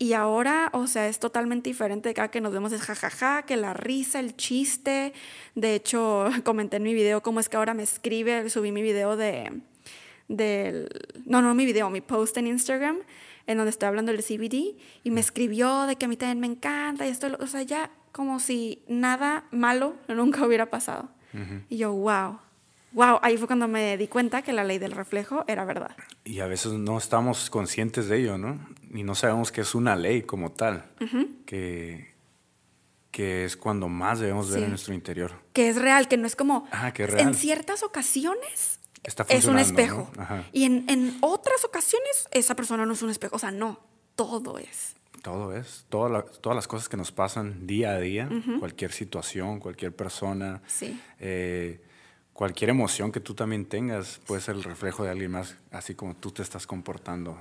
Y 0.02 0.14
ahora, 0.14 0.72
o 0.74 0.88
sea, 0.88 1.08
es 1.08 1.20
totalmente 1.20 1.70
diferente. 1.70 2.12
Cada 2.16 2.32
que 2.32 2.42
nos 2.42 2.52
vemos 2.52 2.72
es 2.72 2.82
jajaja, 2.82 3.44
que 3.44 3.56
la 3.56 3.76
risa, 3.76 4.20
el 4.20 4.36
chiste. 4.36 5.14
De 5.54 5.76
hecho, 5.76 6.26
comenté 6.44 6.78
en 6.78 6.84
mi 6.84 6.96
video 6.96 7.22
cómo 7.22 7.40
es 7.40 7.50
que 7.50 7.58
ahora 7.58 7.76
me 7.76 7.84
escribe. 7.84 8.50
Subí 8.50 8.72
mi 8.72 8.82
video 8.82 9.16
de. 9.16 9.62
Del, 10.28 10.90
no, 11.28 11.44
no 11.44 11.54
mi 11.54 11.68
video, 11.68 11.92
mi 11.92 12.02
post 12.02 12.36
en 12.38 12.48
Instagram, 12.48 12.98
en 13.46 13.58
donde 13.58 13.70
estoy 13.70 13.90
hablando 13.90 14.12
del 14.12 14.24
CBD. 14.24 14.76
Y 15.04 15.12
me 15.12 15.22
escribió 15.22 15.84
de 15.84 15.96
que 15.98 16.06
a 16.06 16.08
mí 16.08 16.18
también 16.18 16.40
me 16.40 16.48
encanta. 16.48 17.06
Y 17.06 17.10
esto, 17.12 17.28
o 17.40 17.46
sea, 17.46 17.62
ya 17.62 17.92
como 18.12 18.40
si 18.40 18.82
nada 18.88 19.44
malo 19.52 19.94
nunca 20.08 20.44
hubiera 20.44 20.72
pasado. 20.72 21.10
Y 21.70 21.78
yo, 21.78 21.94
wow 21.94 22.40
wow, 22.92 23.20
ahí 23.22 23.38
fue 23.38 23.48
cuando 23.48 23.68
me 23.68 23.98
di 23.98 24.08
cuenta 24.08 24.42
que 24.42 24.54
la 24.54 24.64
ley 24.64 24.78
del 24.78 24.92
reflejo 24.92 25.44
era 25.48 25.66
verdad. 25.66 25.96
Y 26.24 26.40
a 26.40 26.48
veces 26.48 26.74
no 26.74 26.98
estamos 26.98 27.50
conscientes 27.50 28.08
de 28.08 28.20
ello, 28.20 28.38
¿no? 28.38 28.60
Y 28.94 29.04
no 29.04 29.16
sabemos 29.16 29.52
que 29.52 29.62
es 29.62 29.76
una 29.76 29.96
ley 29.96 30.24
como 30.24 30.52
tal, 30.52 30.86
que, 31.46 32.14
que 33.12 33.46
es 33.46 33.58
cuando 33.58 33.88
más 33.88 34.20
debemos 34.20 34.52
ver 34.52 34.64
en 34.64 34.70
nuestro 34.70 34.94
interior. 34.94 35.32
Que 35.54 35.70
es 35.70 35.82
real, 35.82 36.08
que 36.08 36.18
no 36.18 36.28
es 36.28 36.36
como... 36.36 36.68
Ah, 36.72 36.92
que 36.94 37.08
real. 37.08 37.30
En 37.30 37.34
ciertas 37.34 37.84
ocasiones 37.84 38.80
es 39.30 39.46
un 39.46 39.60
espejo. 39.60 40.12
Y 40.52 40.66
en, 40.66 40.86
en, 40.88 41.18
otras 41.22 41.64
ocasiones 41.66 42.28
esa 42.32 42.56
persona 42.56 42.86
no 42.86 42.94
es 42.94 43.02
un 43.02 43.10
espejo. 43.10 43.36
O 43.36 43.40
sea, 43.40 43.52
no, 43.52 43.80
todo 44.16 44.58
es. 44.60 44.96
Todo 45.22 45.56
es. 45.56 45.86
Toda 45.90 46.24
todas 46.24 46.56
las 46.56 46.68
cosas 46.68 46.90
que 46.90 46.98
nos 46.98 47.12
pasan 47.12 47.68
día 47.68 47.92
a 47.92 48.00
día, 48.00 48.30
cualquier 48.60 48.92
situación, 48.92 49.60
cualquier 49.60 49.96
persona. 49.96 50.62
Sí. 50.68 51.00
Eh, 51.20 51.82
cualquier 52.34 52.70
emoción 52.70 53.12
que 53.12 53.20
tú 53.20 53.34
también 53.34 53.66
tengas 53.66 54.20
puede 54.26 54.42
ser 54.42 54.56
el 54.56 54.64
reflejo 54.64 55.04
de 55.04 55.12
alguien 55.12 55.32
más, 55.32 55.58
así 55.72 55.96
como 55.96 56.16
tú 56.16 56.32
te 56.32 56.42
estás 56.42 56.68
comportando 56.68 57.38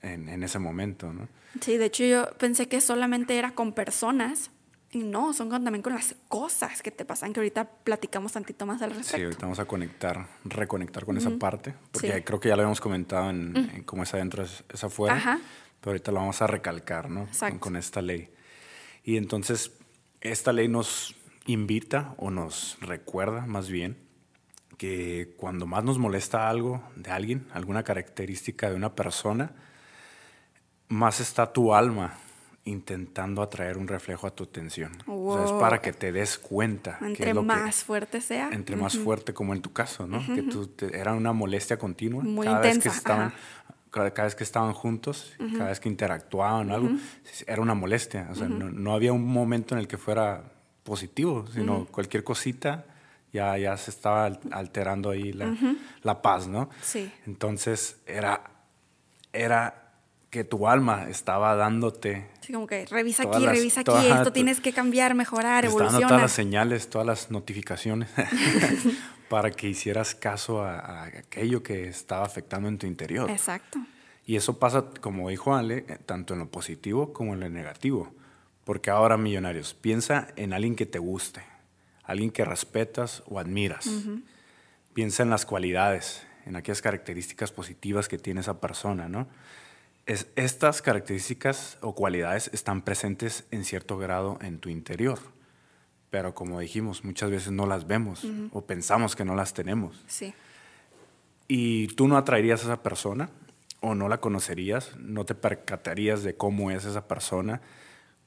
en, 0.00 0.28
en 0.28 0.42
ese 0.42 0.58
momento, 0.58 1.12
¿no? 1.12 1.28
Sí, 1.60 1.76
de 1.76 1.86
hecho 1.86 2.04
yo 2.04 2.30
pensé 2.38 2.68
que 2.68 2.80
solamente 2.80 3.36
era 3.38 3.52
con 3.52 3.72
personas, 3.72 4.50
y 4.94 4.98
no, 4.98 5.32
son 5.32 5.48
también 5.48 5.80
con 5.80 5.94
las 5.94 6.14
cosas 6.28 6.82
que 6.82 6.90
te 6.90 7.06
pasan, 7.06 7.32
que 7.32 7.40
ahorita 7.40 7.64
platicamos 7.64 8.32
tantito 8.32 8.66
más 8.66 8.82
al 8.82 8.90
respecto. 8.90 9.16
Sí, 9.16 9.22
ahorita 9.22 9.40
vamos 9.40 9.58
a 9.58 9.64
conectar, 9.64 10.28
reconectar 10.44 11.06
con 11.06 11.16
esa 11.16 11.30
parte, 11.30 11.74
porque 11.90 12.22
creo 12.22 12.38
que 12.38 12.50
ya 12.50 12.56
lo 12.56 12.62
habíamos 12.62 12.80
comentado 12.80 13.30
en, 13.30 13.84
cómo 13.86 14.02
es 14.02 14.12
adentro, 14.12 14.42
es, 14.42 14.84
afuera, 14.84 15.16
Ajá. 15.16 15.40
pero 15.80 15.92
ahorita 15.92 16.12
lo 16.12 16.18
vamos 16.18 16.42
a 16.42 16.46
recalcar, 16.46 17.10
¿no? 17.10 17.26
Con, 17.38 17.58
con 17.58 17.76
esta 17.76 18.02
ley. 18.02 18.28
Y 19.02 19.16
entonces, 19.16 19.72
esta 20.20 20.52
ley 20.52 20.68
nos 20.68 21.16
invita 21.46 22.14
o 22.18 22.30
nos 22.30 22.76
recuerda 22.80 23.46
más 23.46 23.70
bien 23.70 23.96
que 24.82 25.34
cuando 25.36 25.64
más 25.64 25.84
nos 25.84 25.96
molesta 25.96 26.50
algo 26.50 26.82
de 26.96 27.12
alguien, 27.12 27.46
alguna 27.54 27.84
característica 27.84 28.68
de 28.68 28.74
una 28.74 28.96
persona, 28.96 29.52
más 30.88 31.20
está 31.20 31.52
tu 31.52 31.72
alma 31.72 32.18
intentando 32.64 33.42
atraer 33.42 33.78
un 33.78 33.86
reflejo 33.86 34.26
a 34.26 34.32
tu 34.32 34.42
atención. 34.42 34.90
O 35.06 35.36
sea, 35.36 35.44
es 35.44 35.52
para 35.52 35.80
que 35.80 35.92
te 35.92 36.10
des 36.10 36.36
cuenta. 36.36 36.98
Entre 37.00 37.32
más 37.32 37.84
fuerte 37.84 38.20
sea. 38.20 38.50
Entre 38.50 38.74
más 38.74 38.98
fuerte, 38.98 39.32
como 39.32 39.52
en 39.54 39.62
tu 39.62 39.72
caso, 39.72 40.08
¿no? 40.08 40.18
Que 40.34 40.42
tú 40.42 40.68
era 40.92 41.12
una 41.12 41.32
molestia 41.32 41.78
continua. 41.78 42.24
Muy 42.24 42.44
cada 42.44 42.58
Vez 42.58 42.80
que 42.80 42.88
estaban, 42.88 43.32
cada, 43.88 44.10
vez 44.10 44.34
que 44.34 44.42
estaban 44.42 44.72
juntos, 44.72 45.32
cada 45.38 45.68
vez 45.68 45.78
que 45.78 45.90
interactuaban 45.90 46.72
o 46.72 46.74
algo, 46.74 46.88
era 47.46 47.62
una 47.62 47.74
molestia. 47.74 48.26
O 48.32 48.34
sea, 48.34 48.48
no, 48.48 48.68
no, 48.68 48.94
había 48.94 49.12
un 49.12 49.24
momento 49.24 49.76
en 49.76 49.78
el 49.78 49.86
que 49.86 49.96
fuera 49.96 50.42
positivo, 50.82 51.46
sino 51.54 51.86
cualquier 51.86 52.24
cosita 52.24 52.86
Ya, 53.32 53.56
ya 53.56 53.76
se 53.78 53.90
estaba 53.90 54.26
alterando 54.50 55.10
ahí 55.10 55.32
la, 55.32 55.54
la 56.02 56.20
paz, 56.20 56.46
¿no? 56.48 56.68
Sí. 56.82 57.10
Entonces 57.26 57.96
era, 58.06 58.42
era 59.32 59.78
que 60.30 60.44
tu 60.44 60.66
alma 60.68 61.08
estaba 61.08 61.54
dándote 61.56 62.28
Sí, 62.40 62.52
como 62.52 62.66
que 62.66 62.84
revisa 62.86 63.22
aquí, 63.24 63.40
las- 63.44 63.54
revisa 63.54 63.80
aquí, 63.82 63.92
esto 64.10 64.32
tienes 64.32 64.60
que 64.60 64.72
cambiar, 64.72 65.14
mejorar, 65.14 65.64
estaba 65.64 65.84
dando 65.84 65.98
evolucionar. 65.98 66.08
todas 66.08 66.22
las 66.22 66.32
señales, 66.32 66.88
todas 66.90 67.06
las 67.06 67.30
notificaciones 67.30 68.08
para 69.28 69.50
que 69.50 69.68
hicieras 69.68 70.14
caso 70.14 70.62
a, 70.62 70.78
a 70.78 71.04
aquello 71.04 71.62
que 71.62 71.88
estaba 71.88 72.24
afectando 72.24 72.68
en 72.68 72.78
tu 72.78 72.86
interior. 72.86 73.30
Exacto. 73.30 73.78
Y 74.26 74.36
eso 74.36 74.58
pasa, 74.58 74.84
como 75.00 75.28
dijo 75.30 75.54
Ale, 75.54 75.84
eh, 75.88 75.98
tanto 76.04 76.34
en 76.34 76.40
lo 76.40 76.48
positivo 76.50 77.12
como 77.12 77.34
en 77.34 77.40
lo 77.40 77.48
negativo. 77.48 78.12
Porque 78.64 78.90
ahora, 78.90 79.16
millonarios, 79.16 79.74
piensa 79.74 80.28
en 80.36 80.52
alguien 80.52 80.76
que 80.76 80.86
te 80.86 80.98
guste, 81.00 81.42
alguien 82.12 82.30
que 82.30 82.44
respetas 82.44 83.22
o 83.26 83.38
admiras. 83.38 83.88
Piensa 84.94 85.22
en 85.22 85.30
las 85.30 85.46
cualidades, 85.46 86.22
en 86.46 86.56
aquellas 86.56 86.82
características 86.82 87.52
positivas 87.52 88.08
que 88.08 88.18
tiene 88.18 88.40
esa 88.40 88.60
persona, 88.60 89.08
¿no? 89.08 89.26
Es, 90.04 90.26
estas 90.36 90.82
características 90.82 91.78
o 91.80 91.94
cualidades 91.94 92.50
están 92.52 92.82
presentes 92.82 93.44
en 93.52 93.64
cierto 93.64 93.98
grado 93.98 94.38
en 94.42 94.58
tu 94.58 94.68
interior. 94.68 95.18
Pero 96.10 96.34
como 96.34 96.60
dijimos, 96.60 97.04
muchas 97.04 97.30
veces 97.30 97.52
no 97.52 97.66
las 97.66 97.86
vemos 97.86 98.26
o 98.52 98.66
pensamos 98.66 99.16
que 99.16 99.24
no 99.24 99.34
las 99.34 99.54
tenemos 99.54 100.02
Sí. 100.08 100.34
y 101.48 101.86
tú 101.88 102.06
no 102.08 102.16
atraerías 102.16 102.60
a 102.60 102.64
esa 102.64 102.82
persona 102.82 103.30
o 103.80 103.94
no 103.94 104.08
la 104.08 104.20
conocerías, 104.20 104.94
no 104.98 105.24
te 105.24 105.34
percatarías 105.34 106.22
de 106.22 106.34
cómo 106.36 106.70
es 106.70 106.84
esa 106.84 107.08
persona, 107.08 107.60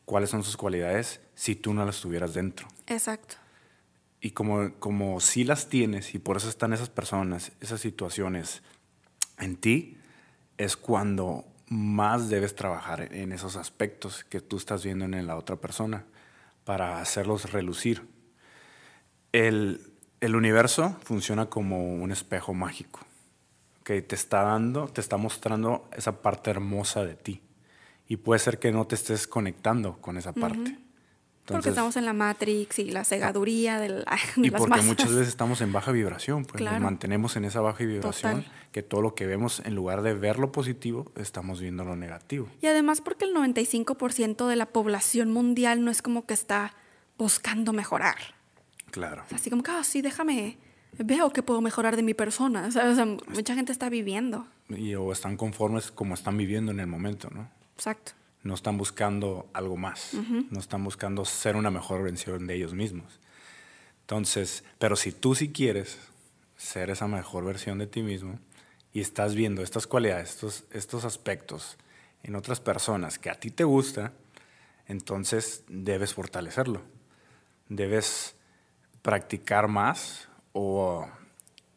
cuáles 0.05 0.29
son 0.31 0.43
sus 0.43 0.57
cualidades 0.57 1.21
si 1.35 1.55
tú 1.55 1.73
no 1.73 1.85
las 1.85 1.99
tuvieras 2.01 2.33
dentro. 2.33 2.67
Exacto. 2.87 3.35
Y 4.25 4.31
como, 4.31 4.73
como 4.79 5.19
sí 5.19 5.43
las 5.43 5.69
tienes 5.69 6.15
y 6.15 6.17
por 6.17 6.37
eso 6.37 6.49
están 6.49 6.73
esas 6.73 6.89
personas, 6.89 7.51
esas 7.61 7.79
situaciones 7.79 8.63
en 9.37 9.55
ti, 9.55 9.99
es 10.57 10.75
cuando 10.75 11.45
más 11.67 12.27
debes 12.27 12.55
trabajar 12.55 13.13
en 13.13 13.31
esos 13.31 13.55
aspectos 13.55 14.23
que 14.23 14.41
tú 14.41 14.57
estás 14.57 14.83
viendo 14.83 15.05
en 15.05 15.27
la 15.27 15.37
otra 15.37 15.57
persona 15.57 16.05
para 16.63 17.01
hacerlos 17.01 17.51
relucir. 17.51 18.07
El, 19.31 19.93
el 20.21 20.35
universo 20.35 20.97
funciona 21.03 21.45
como 21.45 21.93
un 21.93 22.11
espejo 22.11 22.55
mágico 22.55 23.01
que 23.83 24.01
te 24.01 24.15
está 24.15 24.41
dando, 24.41 24.87
te 24.87 25.01
está 25.01 25.17
mostrando 25.17 25.87
esa 25.95 26.23
parte 26.23 26.49
hermosa 26.49 27.05
de 27.05 27.13
ti. 27.13 27.43
Y 28.07 28.17
puede 28.17 28.39
ser 28.39 28.57
que 28.57 28.71
no 28.71 28.87
te 28.87 28.95
estés 28.95 29.27
conectando 29.27 30.01
con 30.01 30.17
esa 30.17 30.33
parte. 30.33 30.79
Entonces- 31.47 31.69
estamos 31.71 31.95
en 31.95 32.05
la 32.05 32.13
Matrix 32.13 32.79
y 32.79 32.89
la 32.91 33.03
segaduría 33.03 33.79
del, 33.79 34.03
de 34.35 34.47
y 34.47 34.49
las 34.49 34.59
porque 34.59 34.69
masas. 34.71 34.85
muchas 34.85 35.09
veces 35.11 35.27
estamos 35.27 35.61
en 35.61 35.71
baja 35.71 35.91
vibración, 35.91 36.43
pues 36.45 36.57
Claro. 36.61 36.77
nos 36.77 36.83
mantenemos 36.85 37.35
en 37.35 37.45
esa 37.45 37.61
baja 37.61 37.83
vibración, 37.83 38.43
Total. 38.43 38.51
que 38.71 38.81
todo 38.81 39.01
lo 39.01 39.13
que 39.13 39.27
vemos, 39.27 39.61
en 39.63 39.75
lugar 39.75 40.01
de 40.01 40.13
ver 40.15 40.39
lo 40.39 40.51
positivo, 40.51 41.11
estamos 41.15 41.59
viendo 41.61 41.83
lo 41.83 41.95
negativo. 41.95 42.47
Y 42.61 42.67
además 42.67 43.01
porque 43.01 43.25
el 43.25 43.33
95% 43.35 44.47
de 44.47 44.55
la 44.55 44.65
población 44.65 45.31
mundial 45.31 45.83
no 45.85 45.91
es 45.91 46.01
como 46.01 46.25
que 46.25 46.33
está 46.33 46.73
buscando 47.17 47.73
mejorar. 47.73 48.15
Claro. 48.91 49.23
O 49.25 49.29
sea, 49.29 49.37
así 49.37 49.49
como 49.49 49.61
que, 49.63 49.71
ah, 49.71 49.83
sí, 49.83 50.01
déjame, 50.01 50.57
veo 50.97 51.29
que 51.31 51.43
puedo 51.43 51.61
mejorar 51.61 51.95
de 51.95 52.03
mi 52.03 52.13
persona. 52.13 52.65
O 52.67 52.71
sea, 52.71 52.89
o 52.89 52.95
sea, 52.95 53.05
mucha 53.05 53.53
gente 53.55 53.71
está 53.71 53.89
viviendo. 53.89 54.47
Y 54.69 54.95
o 54.95 55.11
están 55.11 55.37
conformes 55.37 55.91
como 55.91 56.13
están 56.15 56.37
viviendo 56.37 56.71
en 56.71 56.79
el 56.79 56.87
momento, 56.87 57.29
¿no? 57.29 57.49
Exacto. 57.75 58.13
No 58.45 58.53
están 58.53 58.77
buscando 58.77 59.49
algo 59.51 59.75
más, 59.75 60.13
no 60.49 60.59
están 60.59 60.83
buscando 60.83 61.25
ser 61.25 61.57
una 61.57 61.69
mejor 61.71 62.03
versión 62.03 62.47
de 62.47 62.55
ellos 62.55 62.73
mismos. 62.73 63.19
Entonces, 64.01 64.63
pero 64.79 64.95
si 64.95 65.11
tú 65.11 65.35
sí 65.35 65.51
quieres 65.51 65.97
ser 66.55 66.89
esa 66.89 67.07
mejor 67.07 67.43
versión 67.43 67.79
de 67.79 67.87
ti 67.87 68.01
mismo 68.01 68.39
y 68.93 69.01
estás 69.01 69.35
viendo 69.35 69.61
estas 69.61 69.87
cualidades, 69.87 70.29
estos, 70.29 70.63
estos 70.71 71.03
aspectos 71.03 71.77
en 72.23 72.35
otras 72.35 72.59
personas 72.59 73.19
que 73.19 73.29
a 73.29 73.35
ti 73.35 73.51
te 73.51 73.63
gusta, 73.63 74.13
entonces 74.87 75.63
debes 75.67 76.13
fortalecerlo. 76.13 76.81
Debes 77.67 78.35
practicar 79.01 79.67
más 79.67 80.29
o 80.53 81.07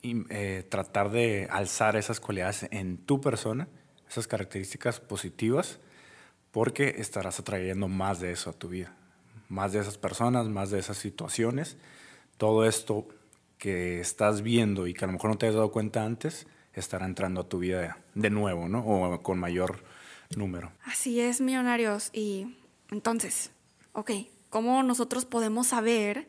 eh, 0.03 0.65
tratar 0.69 1.11
de 1.11 1.49
alzar 1.51 1.97
esas 1.97 2.21
cualidades 2.21 2.67
en 2.71 2.99
tu 2.99 3.21
persona, 3.21 3.69
esas 4.09 4.29
características 4.29 5.01
positivas, 5.01 5.81
porque 6.51 6.97
estarás 6.99 7.41
atrayendo 7.41 7.89
más 7.89 8.21
de 8.21 8.33
eso 8.33 8.51
a 8.51 8.53
tu 8.53 8.69
vida, 8.69 8.95
más 9.49 9.73
de 9.73 9.81
esas 9.81 9.99
personas, 9.99 10.49
más 10.49 10.71
de 10.71 10.79
esas 10.79 10.97
situaciones, 10.97 11.77
todo 12.37 12.65
esto 12.65 13.07
que 13.59 14.01
estás 14.01 14.43
viendo 14.43 14.87
y 14.87 14.95
que 14.95 15.05
a 15.05 15.09
lo 15.09 15.15
mejor 15.15 15.31
no 15.31 15.39
te 15.39 15.47
has 15.47 15.55
dado 15.55 15.73
cuenta 15.73 16.05
antes, 16.05 16.47
estará 16.75 17.07
entrando 17.07 17.41
a 17.43 17.49
tu 17.49 17.59
vida 17.59 17.99
de 18.15 18.31
nuevo, 18.31 18.69
¿no? 18.69 18.81
O 18.81 19.23
con 19.23 19.39
mayor 19.39 19.83
número. 20.37 20.73
Así 20.85 21.21
es, 21.21 21.41
millonarios. 21.41 22.11
Y 22.13 22.57
entonces, 22.91 23.51
ok, 23.93 24.13
¿cómo 24.51 24.83
nosotros 24.83 25.25
podemos 25.25 25.69
saber 25.69 26.29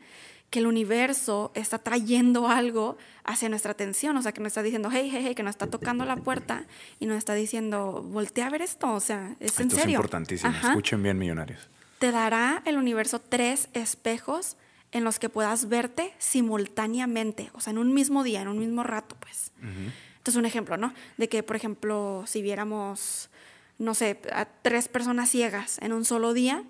que 0.50 0.58
el 0.58 0.66
universo 0.66 1.52
está 1.54 1.78
trayendo 1.78 2.48
algo 2.48 2.98
hacia 3.24 3.48
nuestra 3.48 3.72
atención? 3.72 4.16
O 4.16 4.22
sea, 4.22 4.32
que 4.32 4.40
nos 4.40 4.48
está 4.48 4.62
diciendo, 4.62 4.88
hey, 4.92 5.08
hey, 5.12 5.22
hey, 5.26 5.34
que 5.34 5.42
nos 5.42 5.50
está 5.50 5.68
tocando 5.68 6.04
la 6.04 6.16
puerta 6.16 6.66
y 6.98 7.06
nos 7.06 7.16
está 7.18 7.34
diciendo, 7.34 8.02
voltea 8.02 8.48
a 8.48 8.50
ver 8.50 8.62
esto. 8.62 8.92
O 8.92 9.00
sea, 9.00 9.36
es 9.40 9.58
en 9.60 9.66
Esto 9.68 9.76
es 9.76 9.82
serio. 9.82 9.96
importantísimo. 9.96 10.50
Ajá. 10.50 10.70
Escuchen 10.70 11.02
bien, 11.02 11.18
millonarios. 11.18 11.68
Te 12.00 12.10
dará 12.10 12.62
el 12.64 12.76
universo 12.78 13.20
tres 13.20 13.68
espejos 13.74 14.56
en 14.92 15.04
los 15.04 15.18
que 15.20 15.28
puedas 15.28 15.68
verte 15.68 16.12
simultáneamente, 16.18 17.50
o 17.54 17.60
sea, 17.60 17.70
en 17.70 17.78
un 17.78 17.94
mismo 17.94 18.24
día, 18.24 18.42
en 18.42 18.48
un 18.48 18.58
mismo 18.58 18.82
rato, 18.82 19.16
pues. 19.20 19.52
Entonces, 19.62 20.36
un 20.36 20.46
ejemplo, 20.46 20.76
¿no? 20.76 20.92
De 21.16 21.28
que, 21.28 21.42
por 21.42 21.56
ejemplo, 21.56 22.24
si 22.26 22.42
viéramos, 22.42 23.30
no 23.78 23.94
sé, 23.94 24.20
a 24.32 24.46
tres 24.46 24.88
personas 24.88 25.30
ciegas 25.30 25.78
en 25.80 25.92
un 25.92 26.04
solo 26.04 26.32
día, 26.32 26.64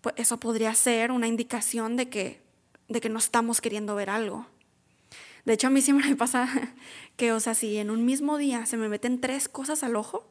pues 0.00 0.14
eso 0.18 0.38
podría 0.38 0.74
ser 0.74 1.10
una 1.10 1.26
indicación 1.26 1.96
de 1.96 2.08
que, 2.08 2.40
de 2.90 3.00
que 3.00 3.08
no 3.08 3.18
estamos 3.18 3.60
queriendo 3.62 3.94
ver 3.94 4.10
algo. 4.10 4.46
De 5.46 5.54
hecho, 5.54 5.68
a 5.68 5.70
mí 5.70 5.80
siempre 5.80 6.08
me 6.08 6.16
pasa 6.24 6.48
que, 7.16 7.32
o 7.32 7.40
sea, 7.40 7.54
si 7.54 7.78
en 7.78 7.90
un 7.90 8.04
mismo 8.04 8.36
día 8.36 8.66
se 8.66 8.76
me 8.76 8.88
meten 8.88 9.20
tres 9.20 9.48
cosas 9.48 9.82
al 9.82 9.96
ojo, 9.96 10.26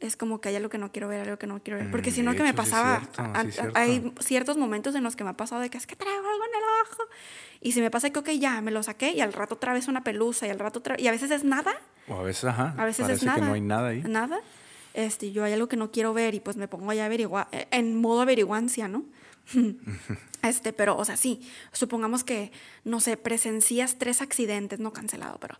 es 0.00 0.16
como 0.16 0.40
que 0.40 0.48
hay 0.48 0.56
algo 0.56 0.70
que 0.70 0.78
no 0.78 0.90
quiero 0.92 1.08
ver, 1.08 1.20
algo 1.20 1.36
que 1.38 1.46
no 1.46 1.62
quiero 1.62 1.78
ver. 1.78 1.90
Porque 1.90 2.10
Mm, 2.10 2.14
si 2.14 2.22
no, 2.22 2.34
que 2.34 2.42
me 2.42 2.50
sí 2.50 2.54
pasaba. 2.56 3.00
cierto, 3.00 3.22
a- 3.22 3.42
sí 3.42 3.48
es 3.48 3.58
a- 3.58 3.60
cierto. 3.60 3.78
hay 3.78 4.12
ciertos 4.20 4.56
momentos 4.56 4.94
en 4.94 5.04
los 5.04 5.14
que 5.14 5.24
me 5.24 5.30
ha 5.30 5.34
pasado 5.36 5.60
de 5.60 5.68
que 5.68 5.76
es 5.76 5.86
que 5.86 5.94
traigo 5.94 6.18
algo 6.18 6.44
en 6.44 6.50
el 6.56 6.62
ojo. 6.90 7.02
Y 7.60 7.72
si 7.72 7.82
me 7.82 7.90
pasa 7.90 8.08
que, 8.08 8.18
ok, 8.18 8.30
ya, 8.30 8.62
me 8.62 8.70
lo 8.70 8.82
saqué 8.82 9.10
y 9.12 9.20
al 9.20 9.34
rato 9.34 9.56
otra 9.56 9.74
vez 9.74 9.88
una 9.88 10.02
pelusa 10.02 10.46
y 10.46 10.50
al 10.50 10.58
rato 10.58 10.78
otra 10.78 10.96
Y 10.98 11.06
a 11.06 11.10
veces 11.10 11.30
es 11.30 11.44
nada. 11.44 11.72
O 12.08 12.14
a 12.14 12.22
veces, 12.22 12.44
ajá, 12.44 12.74
A 12.78 12.86
veces 12.86 13.06
es 13.10 13.22
nada. 13.22 13.40
que 13.40 13.44
no 13.46 13.52
hay 13.52 13.60
nada 13.60 13.88
ahí. 13.88 14.02
Nada. 14.06 14.40
Este, 14.94 15.32
yo 15.32 15.44
hay 15.44 15.52
algo 15.52 15.68
que 15.68 15.76
no 15.76 15.90
quiero 15.92 16.14
ver 16.14 16.34
y 16.34 16.40
pues 16.40 16.56
me 16.56 16.66
pongo 16.66 16.92
ya 16.94 17.02
a 17.02 17.06
averiguar, 17.06 17.46
eh, 17.52 17.68
en 17.70 18.00
modo 18.00 18.22
averiguancia, 18.22 18.88
¿no? 18.88 19.04
Este, 20.42 20.72
pero, 20.72 20.96
o 20.96 21.04
sea, 21.04 21.16
sí, 21.16 21.40
supongamos 21.72 22.24
que, 22.24 22.52
no 22.84 23.00
sé, 23.00 23.16
presencias 23.16 23.98
tres 23.98 24.22
accidentes, 24.22 24.78
no 24.80 24.92
cancelado, 24.92 25.38
pero 25.40 25.58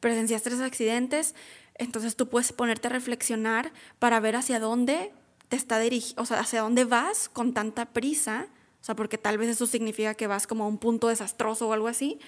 presencias 0.00 0.42
tres 0.42 0.60
accidentes, 0.60 1.34
entonces 1.74 2.16
tú 2.16 2.28
puedes 2.28 2.52
ponerte 2.52 2.88
a 2.88 2.90
reflexionar 2.90 3.72
para 3.98 4.20
ver 4.20 4.36
hacia 4.36 4.60
dónde 4.60 5.12
te 5.48 5.56
está 5.56 5.78
dirigiendo, 5.78 6.22
o 6.22 6.26
sea, 6.26 6.40
hacia 6.40 6.62
dónde 6.62 6.84
vas 6.84 7.28
con 7.28 7.52
tanta 7.54 7.92
prisa, 7.92 8.46
o 8.80 8.84
sea, 8.84 8.94
porque 8.94 9.18
tal 9.18 9.36
vez 9.36 9.48
eso 9.48 9.66
significa 9.66 10.14
que 10.14 10.26
vas 10.26 10.46
como 10.46 10.64
a 10.64 10.68
un 10.68 10.78
punto 10.78 11.08
desastroso 11.08 11.68
o 11.68 11.72
algo 11.72 11.88
así, 11.88 12.18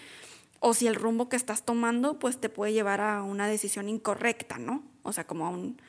o 0.60 0.74
si 0.74 0.86
el 0.86 0.94
rumbo 0.94 1.28
que 1.28 1.36
estás 1.36 1.64
tomando, 1.64 2.18
pues 2.18 2.38
te 2.40 2.48
puede 2.48 2.72
llevar 2.72 3.00
a 3.00 3.22
una 3.22 3.48
decisión 3.48 3.88
incorrecta, 3.88 4.58
¿no? 4.58 4.82
O 5.02 5.12
sea, 5.12 5.26
como 5.26 5.46
a 5.46 5.50
un, 5.50 5.80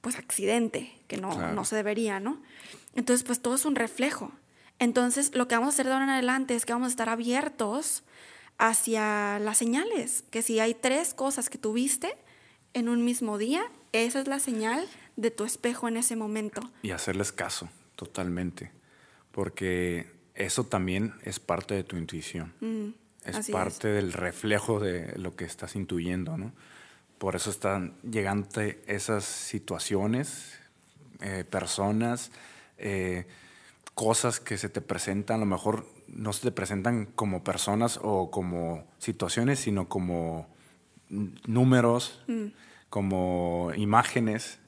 pues, 0.00 0.16
accidente, 0.16 0.92
que 1.06 1.16
no, 1.16 1.30
Claro. 1.30 1.54
no 1.54 1.64
se 1.64 1.76
debería, 1.76 2.18
¿no? 2.18 2.40
Entonces, 2.96 3.22
pues 3.24 3.40
todo 3.40 3.54
es 3.54 3.64
un 3.64 3.76
reflejo. 3.76 4.32
Entonces, 4.80 5.34
lo 5.34 5.46
que 5.46 5.54
vamos 5.54 5.68
a 5.68 5.74
hacer 5.76 5.86
de 5.86 5.92
ahora 5.92 6.04
en 6.04 6.10
adelante 6.10 6.54
es 6.56 6.66
que 6.66 6.72
vamos 6.72 6.86
a 6.86 6.90
estar 6.90 7.08
abiertos 7.08 8.02
hacia 8.58 9.38
las 9.38 9.58
señales, 9.58 10.24
que 10.30 10.42
si 10.42 10.58
hay 10.58 10.74
tres 10.74 11.14
cosas 11.14 11.48
que 11.48 11.58
tuviste 11.58 12.16
en 12.72 12.88
un 12.88 13.04
mismo 13.04 13.38
día, 13.38 13.62
esa 13.92 14.20
es 14.20 14.26
la 14.26 14.38
señal 14.38 14.86
de 15.16 15.30
tu 15.30 15.44
espejo 15.44 15.86
en 15.86 15.98
ese 15.98 16.16
momento. 16.16 16.62
Y 16.82 16.90
hacerles 16.90 17.30
caso, 17.30 17.68
totalmente. 17.94 18.72
Porque 19.32 20.10
eso 20.34 20.64
también 20.64 21.14
es 21.22 21.40
parte 21.40 21.74
de 21.74 21.84
tu 21.84 21.96
intuición. 21.96 22.54
es 23.24 23.36
Mm, 23.36 23.38
así 23.38 23.52
parte 23.52 23.88
del 23.88 24.14
reflejo 24.14 24.80
de 24.80 25.16
lo 25.18 25.36
que 25.36 25.44
estás 25.44 25.76
intuyendo, 25.76 26.38
¿no? 26.38 26.52
Por 27.18 27.36
eso 27.36 27.50
están 27.50 27.96
llegando 28.02 28.48
esas 28.86 29.24
situaciones, 29.24 30.58
eh, 31.20 31.44
personas, 31.44 32.30
eh, 32.78 33.26
cosas 33.94 34.40
que 34.40 34.56
se 34.58 34.68
te 34.68 34.80
presentan, 34.80 35.36
a 35.36 35.40
lo 35.40 35.46
mejor 35.46 35.86
no 36.08 36.32
se 36.32 36.42
te 36.42 36.52
presentan 36.52 37.06
como 37.06 37.44
personas 37.44 37.98
o 38.02 38.30
como 38.30 38.84
situaciones, 38.98 39.58
sino 39.60 39.88
como 39.88 40.46
números, 41.46 42.22
Mm. 42.26 42.46
como 42.88 43.72
imágenes, 43.76 44.58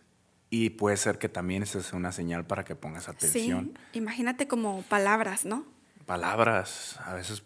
y 0.51 0.71
puede 0.71 0.97
ser 0.97 1.19
que 1.19 1.29
también 1.29 1.63
esa 1.63 1.83
sea 1.83 1.99
una 1.99 2.13
señal 2.13 2.45
para 2.47 2.65
que 2.65 2.75
pongas 2.75 3.09
atención. 3.09 3.73
Sí, 3.93 3.99
imagínate 3.99 4.47
como 4.49 4.83
palabras, 4.83 5.45
¿no? 5.45 5.65
Palabras, 6.05 6.99
a 7.05 7.15
veces 7.15 7.43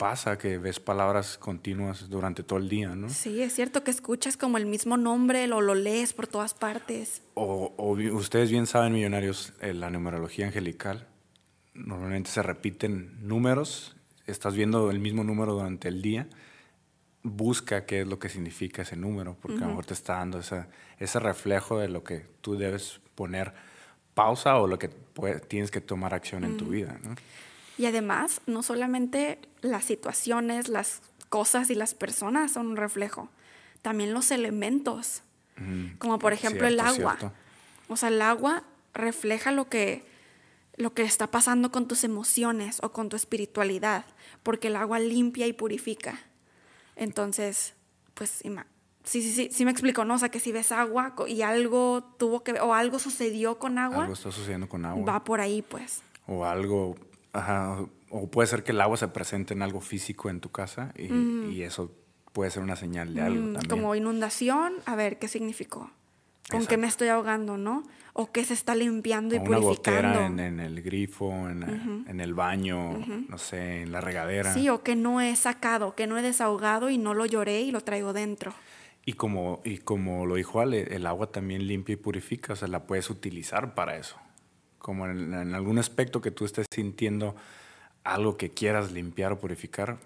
pasa 0.00 0.38
que 0.38 0.56
ves 0.56 0.80
palabras 0.80 1.36
continuas 1.36 2.08
durante 2.08 2.42
todo 2.42 2.58
el 2.58 2.70
día, 2.70 2.96
¿no? 2.96 3.10
Sí, 3.10 3.42
es 3.42 3.52
cierto 3.52 3.84
que 3.84 3.90
escuchas 3.90 4.38
como 4.38 4.56
el 4.56 4.64
mismo 4.64 4.96
nombre, 4.96 5.46
lo, 5.46 5.60
lo 5.60 5.74
lees 5.74 6.14
por 6.14 6.26
todas 6.26 6.54
partes. 6.54 7.20
O, 7.34 7.74
o 7.76 7.92
ustedes 8.16 8.50
bien 8.50 8.66
saben, 8.66 8.94
millonarios, 8.94 9.52
eh, 9.60 9.74
la 9.74 9.90
numerología 9.90 10.46
angelical. 10.46 11.06
Normalmente 11.74 12.30
se 12.30 12.42
repiten 12.42 13.18
números, 13.20 13.94
estás 14.26 14.54
viendo 14.54 14.90
el 14.90 15.00
mismo 15.00 15.22
número 15.22 15.52
durante 15.52 15.88
el 15.88 16.00
día. 16.00 16.28
Busca 17.22 17.84
qué 17.84 18.00
es 18.00 18.08
lo 18.08 18.18
que 18.18 18.30
significa 18.30 18.80
ese 18.80 18.96
número, 18.96 19.36
porque 19.38 19.58
a 19.58 19.60
lo 19.60 19.68
mejor 19.68 19.84
te 19.84 19.92
está 19.92 20.14
dando 20.14 20.38
esa, 20.38 20.68
ese 20.98 21.20
reflejo 21.20 21.78
de 21.78 21.90
lo 21.90 22.02
que 22.04 22.24
tú 22.40 22.56
debes 22.56 23.02
poner 23.14 23.52
pausa 24.14 24.56
o 24.56 24.66
lo 24.66 24.78
que 24.78 24.88
tienes 25.46 25.70
que 25.70 25.82
tomar 25.82 26.14
acción 26.14 26.44
en 26.44 26.56
tu 26.56 26.64
vida. 26.64 26.98
¿no? 27.04 27.16
Y 27.80 27.86
además, 27.86 28.42
no 28.44 28.62
solamente 28.62 29.38
las 29.62 29.86
situaciones, 29.86 30.68
las 30.68 31.00
cosas 31.30 31.70
y 31.70 31.74
las 31.74 31.94
personas 31.94 32.52
son 32.52 32.66
un 32.66 32.76
reflejo, 32.76 33.30
también 33.80 34.12
los 34.12 34.30
elementos, 34.32 35.22
Ujú. 35.56 35.96
como 35.98 36.18
por 36.18 36.34
ejemplo 36.34 36.66
el 36.68 36.74
Cierto, 36.74 36.92
agua. 37.00 37.16
cierto. 37.18 37.36
O 37.88 37.96
sea, 37.96 38.10
el 38.10 38.20
agua 38.20 38.64
refleja 38.92 39.50
lo 39.50 39.70
que, 39.70 40.04
lo 40.76 40.92
que 40.92 41.04
está 41.04 41.28
pasando 41.30 41.72
con 41.72 41.88
tus 41.88 42.04
emociones 42.04 42.80
o 42.82 42.92
con 42.92 43.08
tu 43.08 43.16
espiritualidad, 43.16 44.04
porque 44.42 44.68
el 44.68 44.76
agua 44.76 44.98
limpia 44.98 45.46
y 45.46 45.54
purifica. 45.54 46.18
Entonces, 46.96 47.72
pues, 48.12 48.42
sí, 49.04 49.22
sí, 49.22 49.32
sí, 49.32 49.48
sí 49.50 49.64
me 49.64 49.70
explico, 49.70 50.04
¿no? 50.04 50.16
O 50.16 50.18
sea, 50.18 50.28
que 50.28 50.38
si 50.38 50.52
ves 50.52 50.70
agua 50.70 51.14
y 51.26 51.40
algo 51.40 52.04
tuvo 52.18 52.44
que 52.44 52.52
o 52.60 52.74
algo 52.74 52.98
sucedió 52.98 53.58
con 53.58 53.78
agua, 53.78 54.02
Algo 54.02 54.12
está 54.12 54.30
sucediendo 54.30 54.68
con 54.68 54.84
agua. 54.84 55.14
va 55.14 55.24
por 55.24 55.40
ahí, 55.40 55.62
pues. 55.62 56.02
O 56.26 56.44
algo, 56.44 56.94
ajá, 57.32 57.84
o 58.10 58.28
puede 58.28 58.46
ser 58.48 58.64
que 58.64 58.72
el 58.72 58.80
agua 58.80 58.96
se 58.96 59.08
presente 59.08 59.54
en 59.54 59.62
algo 59.62 59.80
físico 59.80 60.30
en 60.30 60.40
tu 60.40 60.50
casa 60.50 60.92
y, 60.96 61.12
y 61.50 61.62
eso 61.62 61.92
puede 62.32 62.50
ser 62.50 62.62
una 62.62 62.76
señal 62.76 63.14
de 63.14 63.22
algo 63.22 63.40
Mm, 63.46 63.52
también. 63.54 63.68
Como 63.68 63.94
inundación, 63.94 64.74
a 64.86 64.96
ver, 64.96 65.18
¿qué 65.18 65.28
significó? 65.28 65.90
¿Con 66.48 66.66
qué 66.66 66.76
me 66.76 66.88
estoy 66.88 67.06
ahogando, 67.08 67.56
no? 67.56 67.84
¿O 68.12 68.32
qué 68.32 68.44
se 68.44 68.54
está 68.54 68.74
limpiando 68.74 69.36
y 69.36 69.38
O 69.38 69.42
una 69.42 69.58
purificando? 69.60 70.08
gotera 70.08 70.26
en, 70.26 70.40
en 70.40 70.58
el 70.58 70.82
grifo, 70.82 71.48
en, 71.48 72.04
en 72.08 72.20
el 72.20 72.34
baño, 72.34 72.98
no 73.28 73.38
sé, 73.38 73.82
en 73.82 73.92
la 73.92 74.00
regadera. 74.00 74.52
Sí, 74.52 74.68
o 74.68 74.82
que 74.82 74.96
no 74.96 75.20
he 75.20 75.36
sacado, 75.36 75.94
que 75.94 76.08
no 76.08 76.18
he 76.18 76.22
desahogado 76.22 76.90
y 76.90 76.98
no 76.98 77.14
lo 77.14 77.24
lloré 77.24 77.60
y 77.60 77.70
lo 77.70 77.82
traigo 77.82 78.12
dentro. 78.12 78.52
Y 79.06 79.12
como, 79.12 79.60
y 79.64 79.78
como 79.78 80.26
lo 80.26 80.34
dijo 80.34 80.60
Ale, 80.60 80.94
el 80.94 81.06
agua 81.06 81.28
también 81.30 81.68
limpia 81.68 81.92
y 81.92 81.96
purifica, 81.96 82.52
o 82.54 82.56
sea, 82.56 82.66
la 82.66 82.84
puedes 82.84 83.10
utilizar 83.10 83.74
para 83.76 83.96
eso. 83.96 84.16
Como 84.80 85.06
en, 85.06 85.32
en 85.32 85.54
algún 85.54 85.78
aspecto 85.78 86.20
que 86.20 86.32
tú 86.32 86.44
estés 86.44 86.66
sintiendo 86.74 87.36
algo 88.02 88.36
que 88.36 88.50
quieras 88.50 88.90
limpiar 88.90 89.32
o 89.32 89.38
purificar, 89.38 89.98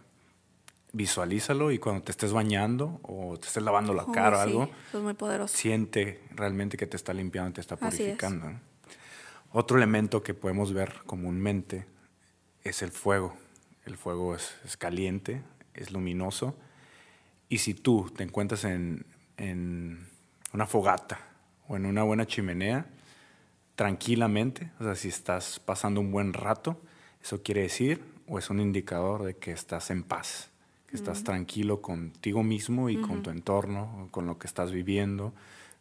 visualízalo 0.94 1.72
y 1.72 1.78
cuando 1.78 2.02
te 2.02 2.12
estés 2.12 2.32
bañando 2.32 3.00
o 3.02 3.36
te 3.36 3.48
estés 3.48 3.62
lavando 3.62 3.92
la 3.92 4.06
cara 4.06 4.38
o 4.38 4.40
algo, 4.40 4.62
eso 4.88 4.98
es 4.98 5.04
muy 5.04 5.14
poderoso. 5.14 5.56
siente 5.56 6.20
realmente 6.30 6.76
que 6.76 6.86
te 6.86 6.96
está 6.96 7.12
limpiando, 7.12 7.52
te 7.52 7.60
está 7.60 7.74
es. 7.74 7.80
purificando. 7.80 8.52
Otro 9.52 9.76
elemento 9.76 10.22
que 10.22 10.34
podemos 10.34 10.72
ver 10.72 10.94
comúnmente 11.04 11.86
es 12.62 12.82
el 12.82 12.90
fuego. 12.90 13.34
El 13.84 13.96
fuego 13.96 14.34
es, 14.34 14.54
es 14.64 14.76
caliente, 14.76 15.42
es 15.74 15.90
luminoso. 15.90 16.56
Y 17.48 17.58
si 17.58 17.74
tú 17.74 18.10
te 18.16 18.22
encuentras 18.22 18.64
en, 18.64 19.04
en 19.36 20.08
una 20.52 20.66
fogata 20.66 21.20
o 21.68 21.76
en 21.76 21.86
una 21.86 22.04
buena 22.04 22.24
chimenea, 22.26 22.86
tranquilamente, 23.76 24.70
o 24.80 24.84
sea, 24.84 24.94
si 24.94 25.08
estás 25.08 25.60
pasando 25.60 26.00
un 26.00 26.12
buen 26.12 26.32
rato, 26.32 26.80
eso 27.22 27.42
quiere 27.42 27.62
decir 27.62 28.02
o 28.26 28.38
es 28.38 28.50
un 28.50 28.60
indicador 28.60 29.24
de 29.24 29.36
que 29.36 29.50
estás 29.50 29.90
en 29.90 30.02
paz, 30.02 30.50
que 30.86 30.96
estás 30.96 31.24
tranquilo 31.24 31.82
contigo 31.82 32.42
mismo 32.42 32.88
y 32.88 32.96
con 32.96 33.22
tu 33.22 33.30
entorno, 33.30 34.08
con 34.10 34.26
lo 34.26 34.38
que 34.38 34.46
estás 34.46 34.72
viviendo, 34.72 35.34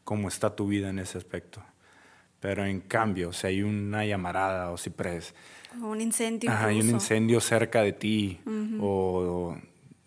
cómo 0.04 0.28
está 0.28 0.56
tu 0.56 0.68
vida 0.68 0.90
en 0.90 1.00
ese 1.00 1.18
aspecto. 1.18 1.62
Pero 2.40 2.66
en 2.66 2.82
cambio, 2.82 3.32
si 3.32 3.48
hay 3.48 3.64
una 3.64 4.06
llamarada 4.06 4.72
o 4.72 4.78
si 4.78 4.90
pres, 4.90 5.34
O 5.82 5.88
un 5.88 6.02
incendio 6.02 6.52
Ajá, 6.52 6.68
hay 6.68 6.82
un 6.82 6.90
incendio 6.90 7.40
cerca 7.40 7.82
de 7.82 7.94
ti 7.94 8.42
o, 8.80 9.56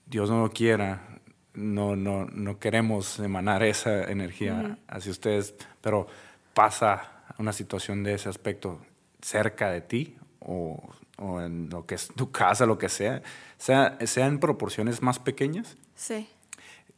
Dios 0.05 0.31
no 0.31 0.43
lo 0.43 0.51
quiera, 0.51 1.19
no, 1.55 1.97
no, 1.97 2.27
no 2.27 2.59
queremos 2.59 3.19
emanar 3.19 3.65
esa 3.65 4.05
energía 4.05 4.79
hacia 4.87 5.11
ustedes, 5.11 5.55
pero 5.81 6.07
pasa 6.55 7.16
una 7.39 7.53
situación 7.53 8.03
de 8.03 8.15
ese 8.15 8.29
aspecto 8.29 8.81
cerca 9.21 9.71
de 9.71 9.81
ti 9.81 10.17
o, 10.41 10.83
o 11.19 11.41
en 11.41 11.69
lo 11.71 11.87
que 11.87 11.95
es 11.97 12.09
tu 12.09 12.31
casa, 12.31 12.67
lo 12.67 12.79
que 12.79 12.89
sea, 12.89 13.23
sea, 13.59 13.99
sea 14.07 14.27
en 14.27 14.39
proporciones 14.39 15.03
más 15.03 15.19
pequeñas, 15.19 15.77
Sí, 15.95 16.29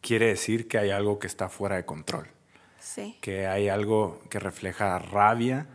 quiere 0.00 0.26
decir 0.26 0.66
que 0.68 0.78
hay 0.78 0.90
algo 0.90 1.18
que 1.18 1.26
está 1.28 1.48
fuera 1.48 1.76
de 1.76 1.84
control 1.84 2.26
sí. 2.80 3.16
que 3.20 3.46
hay 3.46 3.68
algo 3.68 4.20
que 4.30 4.38
refleja 4.38 4.98
rabia, 4.98 5.66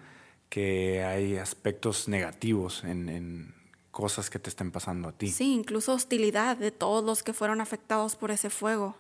que 0.50 1.04
hay 1.04 1.38
aspectos 1.38 2.08
negativos 2.08 2.84
en, 2.84 3.10
en 3.10 3.56
cosas 3.92 4.30
que 4.30 4.40
te 4.40 4.50
estén 4.50 4.72
pasando 4.72 5.10
a 5.10 5.12
ti. 5.12 5.30
Sí, 5.30 5.54
incluso 5.54 5.94
hostilidad 5.94 6.58
de 6.58 6.72
todos 6.72 7.04
los 7.04 7.24
que 7.24 7.34
fueron 7.34 7.62
afectados 7.62 8.16
por 8.16 8.32
ese 8.32 8.50
fuego. 8.50 8.96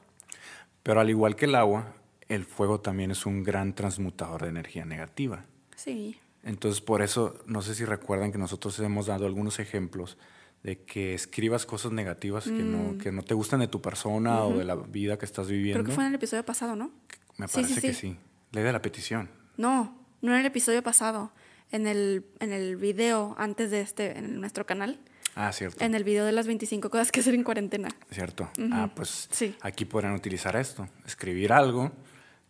Pero 0.84 1.00
al 1.00 1.10
igual 1.10 1.36
que 1.36 1.46
el 1.46 1.56
agua, 1.56 1.94
el 2.30 2.46
fuego 2.46 2.80
también 2.80 3.12
es 3.12 3.26
un 3.26 3.44
gran 3.44 3.74
transmutador 3.76 4.44
de 4.44 4.50
energía 4.50 4.86
negativa. 4.86 5.46
Sí, 5.76 6.18
Entonces, 6.44 6.82
por 6.82 7.02
eso, 7.02 7.40
no 7.46 7.62
sé 7.62 7.74
si 7.76 7.86
recuerdan 7.86 8.32
que 8.32 8.38
nosotros 8.38 8.78
hemos 8.80 9.06
dado 9.08 9.26
algunos 9.26 9.60
ejemplos 9.60 10.18
de 10.62 10.80
que 10.84 11.14
escribas 11.14 11.66
cosas 11.66 11.92
negativas 11.92 12.46
que, 12.46 12.52
no, 12.52 12.98
que 12.98 13.12
no 13.12 13.22
te 13.24 13.34
gustan 13.34 13.60
de 13.60 13.68
tu 13.68 13.82
persona 13.82 14.44
o 14.44 14.58
de 14.58 14.64
la 14.64 14.76
vida 14.76 15.18
que 15.18 15.26
estás 15.26 15.48
viviendo. 15.50 15.80
Mm. 15.80 15.84
creo 15.84 15.92
que 15.92 15.96
fue 15.96 16.04
en 16.06 16.10
el 16.10 16.16
episodio 16.16 16.46
pasado, 16.46 16.76
¿no? 16.76 16.92
Me 17.38 17.48
Sí, 17.48 17.64
sí, 17.64 17.70
parece 17.74 17.82
que 17.82 17.94
sí. 17.94 18.18
Ley 18.52 18.64
de 18.64 18.72
la 18.72 18.82
petición. 18.82 19.30
No, 19.58 19.98
no 20.22 20.34
en 20.34 20.40
el 20.40 20.46
episodio 20.46 20.82
pasado. 20.84 21.32
En 21.72 21.88
el, 21.88 22.26
en 22.40 22.52
el 22.54 22.76
video 22.78 23.36
antes 23.38 23.72
de 23.72 23.82
este, 23.82 24.18
en 24.18 24.40
nuestro 24.40 24.66
canal. 24.66 25.00
Ah, 25.36 25.52
cierto. 25.52 25.84
En 25.84 25.96
el 25.96 26.04
video 26.04 26.24
de 26.26 26.32
las 26.32 26.46
25 26.46 26.90
cosas 26.90 27.12
que 27.12 27.22
hacer 27.22 27.34
en 27.34 27.44
cuarentena. 27.44 27.90
¿Cierto? 28.12 28.50
Ah, 28.72 28.92
pues 28.96 29.28
Sí. 29.32 29.56
aquí 29.62 29.84
podrían 29.86 30.14
utilizar 30.14 30.56
esto, 30.56 30.88
escribir 31.06 31.52
algo 31.52 31.92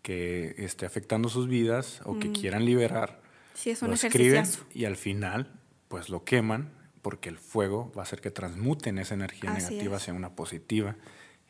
que 0.04 0.54
esté 0.58 0.86
afectando 0.86 1.30
sus 1.30 1.48
vidas 1.48 2.02
o 2.06 2.20
que 2.20 2.32
quieran 2.32 2.66
liberar. 2.66 3.22
Sí, 3.56 3.72
es 3.72 3.82
un 3.82 3.88
lo 3.88 3.96
escriben 3.96 4.46
y 4.74 4.86
al 4.86 4.98
final 4.98 5.52
pues 5.88 6.10
lo 6.10 6.24
queman 6.24 6.72
porque 7.02 7.30
el 7.30 7.38
fuego 7.38 7.92
va 7.98 8.02
a 8.02 8.04
hacer 8.04 8.22
que 8.22 8.30
transmuten 8.30 8.98
esa 9.00 9.14
energía 9.14 9.52
Así 9.52 9.64
negativa 9.64 9.96
es. 9.96 10.04
hacia 10.04 10.14
una 10.14 10.36
positiva 10.36 10.96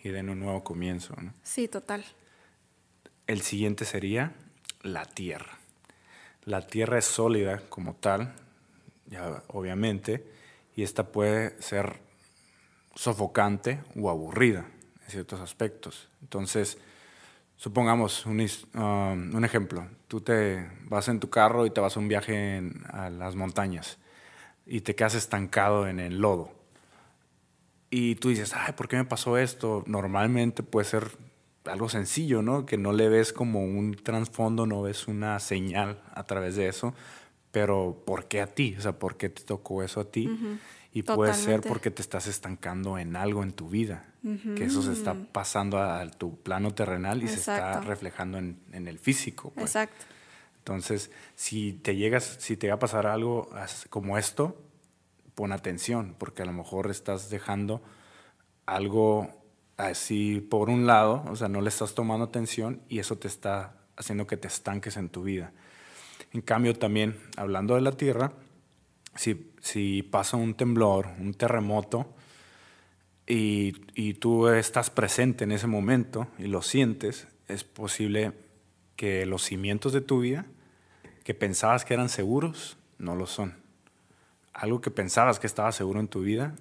y 0.02 0.10
den 0.10 0.30
un 0.30 0.40
nuevo 0.40 0.64
comienzo. 0.64 1.16
¿no? 1.20 1.34
Sí, 1.44 1.68
total. 1.68 2.06
El 3.26 3.42
siguiente 3.42 3.86
sería 3.86 4.34
la 4.82 5.06
tierra. 5.06 5.60
La 6.44 6.68
tierra 6.68 6.98
es 7.00 7.06
sólida 7.06 7.62
como 7.70 7.96
tal, 7.96 8.36
ya 9.08 9.44
obviamente, 9.48 10.26
y 10.76 10.84
esta 10.84 11.08
puede 11.08 11.60
ser 11.62 12.00
sofocante 12.96 13.80
o 13.96 14.10
aburrida 14.10 14.66
en 15.06 15.10
ciertos 15.10 15.40
aspectos. 15.40 16.10
Entonces, 16.22 16.78
supongamos 17.64 18.26
un, 18.26 18.46
um, 18.76 19.36
un 19.36 19.46
ejemplo. 19.46 19.88
Tú 20.10 20.20
te 20.20 20.70
vas 20.90 21.08
en 21.08 21.22
tu 21.22 21.30
carro 21.30 21.66
y 21.66 21.70
te 21.70 21.80
vas 21.80 21.96
a 21.96 22.00
un 22.02 22.10
viaje 22.10 22.62
a 22.90 23.10
las 23.10 23.38
montañas 23.38 24.00
y 24.66 24.82
te 24.82 24.96
quedas 24.96 25.16
estancado 25.16 25.88
en 25.88 26.02
el 26.02 26.20
lodo. 26.20 26.52
Y 27.90 28.16
tú 28.16 28.30
dices, 28.30 28.54
ay, 28.54 28.74
¿por 28.74 28.90
qué 28.90 28.98
me 28.98 29.06
pasó 29.06 29.38
esto? 29.38 29.86
Normalmente 29.88 30.62
puede 30.62 30.84
ser 30.84 31.18
algo 31.64 31.88
sencillo, 31.88 32.42
¿no? 32.42 32.66
Que 32.66 32.78
no 32.78 32.92
le 32.92 33.08
ves 33.08 33.32
como 33.32 33.64
un 33.64 33.96
trasfondo, 33.96 34.66
no 34.66 34.82
ves 34.82 35.08
una 35.08 35.40
señal 35.40 36.02
a 36.14 36.24
través 36.26 36.58
de 36.58 36.68
eso, 36.68 36.94
pero 37.52 38.04
¿por 38.06 38.26
qué 38.26 38.42
a 38.42 38.48
ti? 38.48 38.76
O 38.78 38.82
sea, 38.82 38.92
¿por 38.92 39.16
qué 39.16 39.30
te 39.30 39.44
tocó 39.44 39.84
eso 39.84 40.02
a 40.02 40.12
ti? 40.12 40.60
Y 40.94 41.02
puede 41.02 41.34
ser 41.34 41.62
porque 41.62 41.90
te 41.90 42.02
estás 42.02 42.28
estancando 42.28 43.00
en 43.00 43.16
algo 43.16 43.42
en 43.42 43.52
tu 43.52 43.68
vida, 43.68 44.06
que 44.56 44.66
eso 44.66 44.82
se 44.84 44.94
está 44.94 45.16
pasando 45.16 45.80
a 45.82 46.08
tu 46.12 46.38
plano 46.38 46.74
terrenal 46.74 47.24
y 47.24 47.28
se 47.28 47.36
está 47.36 47.82
reflejando 47.82 48.38
en, 48.38 48.60
en 48.72 48.88
el 48.88 49.00
físico. 49.00 49.52
pues. 49.56 49.66
Exacto. 49.66 50.06
Entonces, 50.60 51.12
si 51.36 51.74
te 51.74 51.96
llegas, 51.98 52.38
si 52.40 52.56
te 52.56 52.70
va 52.70 52.76
a 52.76 52.80
pasar 52.80 53.06
algo 53.06 53.50
como 53.90 54.18
esto, 54.18 54.56
pon 55.36 55.52
atención, 55.52 56.16
porque 56.18 56.44
a 56.44 56.46
lo 56.46 56.54
mejor 56.54 56.90
estás 56.90 57.30
dejando 57.30 57.82
algo 58.66 59.44
así 59.76 60.40
por 60.40 60.70
un 60.70 60.86
lado, 60.88 61.26
o 61.28 61.36
sea, 61.36 61.50
no 61.50 61.60
le 61.60 61.70
estás 61.70 61.96
tomando 61.96 62.26
atención 62.26 62.82
y 62.88 63.00
eso 63.00 63.18
te 63.18 63.28
está 63.28 63.76
haciendo 63.98 64.26
que 64.28 64.38
te 64.38 64.48
estanques 64.48 64.96
en 64.96 65.10
tu 65.10 65.24
vida. 65.24 65.52
En 66.32 66.42
cambio, 66.42 66.78
también, 66.78 67.20
hablando 67.36 67.76
de 67.76 67.82
la 67.82 67.92
tierra, 67.92 68.32
si, 69.16 69.52
si 69.64 70.04
pasa 70.04 70.36
un 70.36 70.56
temblor, 70.56 71.08
un 71.20 71.34
terremoto, 71.34 72.14
y, 73.26 73.74
y 73.96 74.16
tú 74.16 74.50
estás 74.50 74.90
presente 74.90 75.46
en 75.46 75.54
ese 75.54 75.68
momento 75.68 76.28
y 76.38 76.48
lo 76.48 76.62
sientes, 76.62 77.28
es 77.48 77.64
posible 77.64 78.34
que 78.98 79.26
los 79.26 79.44
cimientos 79.44 79.94
de 79.94 80.02
tu 80.02 80.20
vida, 80.20 80.46
que 81.24 81.34
pensabas 81.34 81.86
que 81.86 81.94
eran 81.94 82.10
seguros, 82.10 82.76
no 82.98 83.16
lo 83.16 83.26
son. 83.26 83.56
Algo 84.52 84.82
que 84.82 84.92
pensabas 84.92 85.40
que 85.40 85.48
estaba 85.48 85.72
seguro 85.72 86.02
en 86.02 86.10
tu 86.10 86.22
vida, 86.22 86.56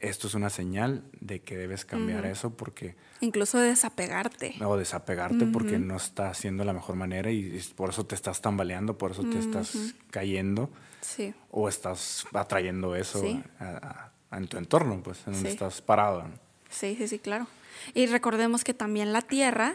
esto 0.00 0.26
es 0.26 0.34
una 0.34 0.50
señal 0.50 1.04
de 1.20 1.42
que 1.42 1.56
debes 1.56 1.84
cambiar 1.84 2.26
eso 2.26 2.56
porque... 2.56 2.96
Incluso 3.20 3.58
desapegarte. 3.58 4.56
O 4.64 4.76
desapegarte 4.76 5.46
porque 5.46 5.78
no 5.78 5.96
está 5.96 6.28
haciendo 6.28 6.64
la 6.64 6.72
mejor 6.72 6.96
manera 6.96 7.30
y, 7.30 7.62
por 7.76 7.90
eso 7.90 8.04
te 8.04 8.16
estás 8.16 8.40
tambaleando, 8.40 8.98
por 8.98 9.12
eso 9.12 9.22
te 9.22 9.38
estás 9.38 9.94
cayendo. 10.10 10.70
Sí. 11.02 11.34
O 11.50 11.68
estás 11.68 12.24
atrayendo 12.32 12.96
eso 12.96 13.22
en 13.24 14.46
tu 14.48 14.56
entorno, 14.56 15.02
pues, 15.02 15.18
en 15.26 15.34
donde 15.34 15.50
estás 15.50 15.82
parado. 15.82 16.24
Sí, 16.70 16.94
sí, 16.96 17.06
sí, 17.06 17.18
claro. 17.18 17.46
Y 17.92 18.06
recordemos 18.06 18.64
que 18.64 18.72
también 18.72 19.12
la 19.12 19.20
tierra 19.20 19.74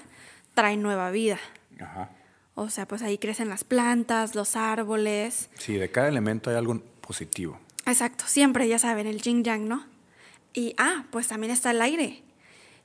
trae 0.55 0.77
nueva 0.77 1.11
vida. 1.11 1.37
Ajá. 1.79 2.09
O 2.55 2.69
sea, 2.71 2.87
pues 2.87 3.03
ahí 3.03 3.19
crecen 3.19 3.49
las 3.49 3.63
plantas, 3.63 4.33
los 4.33 4.55
árboles. 4.55 5.51
Sí, 5.59 5.75
de 5.75 5.91
cada 5.91 6.07
elemento 6.07 6.49
hay 6.49 6.55
algo 6.55 6.81
positivo. 7.01 7.59
Exacto, 7.85 8.25
siempre, 8.27 8.67
ya 8.67 8.79
saben, 8.79 9.05
el 9.05 9.21
yin 9.21 9.43
yang, 9.43 9.67
¿no? 9.67 9.85
Y, 10.53 10.73
ah, 10.79 11.05
pues 11.11 11.27
también 11.27 11.51
está 11.51 11.69
el 11.69 11.81
aire. 11.81 12.23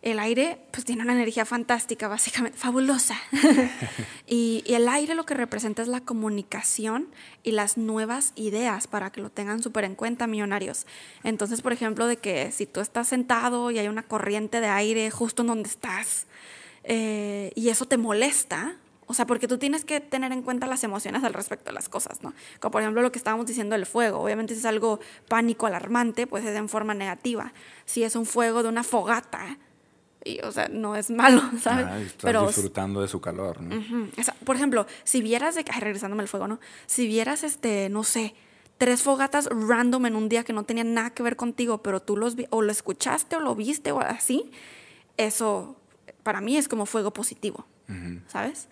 El 0.02 0.18
aire, 0.18 0.58
pues 0.72 0.84
tiene 0.84 1.02
una 1.02 1.12
energía 1.12 1.44
fantástica, 1.44 2.08
básicamente, 2.08 2.58
fabulosa. 2.58 3.16
y, 4.26 4.64
y, 4.66 4.74
el 4.74 4.88
aire 4.88 5.14
lo 5.14 5.24
que 5.24 5.34
representa 5.34 5.80
es 5.80 5.88
la 5.88 6.00
comunicación 6.00 7.08
y 7.44 7.52
las 7.52 7.76
nuevas 7.78 8.32
ideas 8.34 8.88
para 8.88 9.10
que 9.12 9.20
lo 9.20 9.30
tengan 9.30 9.62
súper 9.62 9.84
en 9.84 9.94
cuenta, 9.94 10.26
millonarios. 10.26 10.86
Entonces, 11.22 11.62
por 11.62 11.72
ejemplo, 11.72 12.08
de 12.08 12.16
que 12.16 12.50
si 12.50 12.66
tú 12.66 12.80
estás 12.80 13.08
sentado 13.08 13.70
y 13.70 13.78
hay 13.78 13.86
una 13.86 14.02
corriente 14.02 14.60
de 14.60 14.66
aire 14.66 15.10
justo 15.12 15.42
en 15.42 15.48
donde 15.48 15.68
estás 15.68 16.26
eh, 16.84 17.52
y 17.54 17.68
eso 17.68 17.86
te 17.86 17.96
molesta, 17.96 18.76
o 19.06 19.14
sea, 19.14 19.26
porque 19.26 19.48
tú 19.48 19.58
tienes 19.58 19.84
que 19.84 20.00
tener 20.00 20.32
en 20.32 20.42
cuenta 20.42 20.66
las 20.66 20.82
emociones 20.84 21.22
al 21.24 21.34
respecto 21.34 21.66
de 21.66 21.72
las 21.72 21.88
cosas, 21.88 22.22
¿no? 22.22 22.32
Como 22.60 22.72
por 22.72 22.82
ejemplo 22.82 23.02
lo 23.02 23.12
que 23.12 23.18
estábamos 23.18 23.46
diciendo 23.46 23.74
del 23.74 23.86
fuego. 23.86 24.20
Obviamente 24.20 24.54
si 24.54 24.60
es 24.60 24.66
algo 24.66 25.00
pánico, 25.28 25.66
alarmante, 25.66 26.26
pues 26.26 26.44
es 26.44 26.56
en 26.56 26.68
forma 26.68 26.94
negativa. 26.94 27.52
Si 27.84 28.04
es 28.04 28.16
un 28.16 28.26
fuego 28.26 28.62
de 28.62 28.68
una 28.68 28.84
fogata, 28.84 29.58
y, 30.24 30.40
o 30.40 30.52
sea, 30.52 30.68
no 30.68 30.96
es 30.96 31.10
malo, 31.10 31.42
¿sabes? 31.60 31.86
Ah, 31.88 32.00
estás 32.00 32.22
Pero, 32.22 32.46
disfrutando 32.46 33.02
de 33.02 33.08
su 33.08 33.20
calor, 33.20 33.60
¿no? 33.60 34.08
por 34.44 34.56
ejemplo, 34.56 34.86
si 35.04 35.22
vieras 35.22 35.54
de... 35.54 35.64
Ay, 35.70 35.80
regresándome 35.80 36.22
al 36.22 36.28
fuego, 36.28 36.48
¿no? 36.48 36.60
Si 36.86 37.06
vieras, 37.06 37.44
este, 37.44 37.88
no 37.88 38.04
sé, 38.04 38.34
tres 38.78 39.02
fogatas 39.02 39.48
random 39.50 40.06
en 40.06 40.16
un 40.16 40.28
día 40.28 40.44
que 40.44 40.52
no 40.52 40.64
tenían 40.64 40.94
nada 40.94 41.10
que 41.10 41.22
ver 41.22 41.36
contigo, 41.36 41.82
pero 41.82 42.00
tú 42.00 42.16
los 42.16 42.34
vi, 42.34 42.46
o 42.50 42.62
lo 42.62 42.72
escuchaste 42.72 43.36
o 43.36 43.40
lo 43.40 43.54
viste 43.54 43.92
o 43.92 44.00
así, 44.00 44.50
eso 45.16 45.76
para 46.22 46.40
mí 46.40 46.56
es 46.56 46.68
como 46.68 46.86
fuego 46.86 47.12
positivo, 47.12 47.66
¿sabes? 48.26 48.68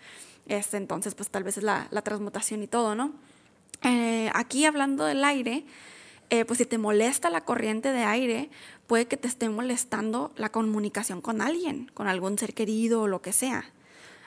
Este, 0.47 0.79
entonces, 0.79 1.15
pues 1.15 1.31
tal 1.31 1.45
vez 1.45 1.59
es 1.59 1.63
la, 1.63 1.89
transmutación 2.03 2.63
y 2.63 2.67
todo, 2.67 2.95
¿no? 2.95 3.13
Eh, 3.83 4.31
aquí 4.35 4.65
hablando 4.65 5.05
del 5.05 5.25
aire, 5.25 5.65
eh, 6.31 6.45
pues 6.45 6.59
si 6.59 6.67
te 6.67 6.79
molesta 6.79 7.29
la 7.29 7.43
corriente 7.43 7.91
de 7.93 8.05
aire, 8.05 8.51
puede 8.87 9.07
que 9.07 9.17
te 9.17 9.29
esté 9.29 9.49
molestando 9.49 10.33
la 10.37 10.51
comunicación 10.51 11.21
con 11.21 11.43
alguien, 11.43 11.91
con 11.93 12.07
algún 12.07 12.39
ser 12.39 12.55
querido 12.55 13.03
o 13.03 13.09
lo 13.09 13.21
que 13.21 13.33
sea. 13.33 13.65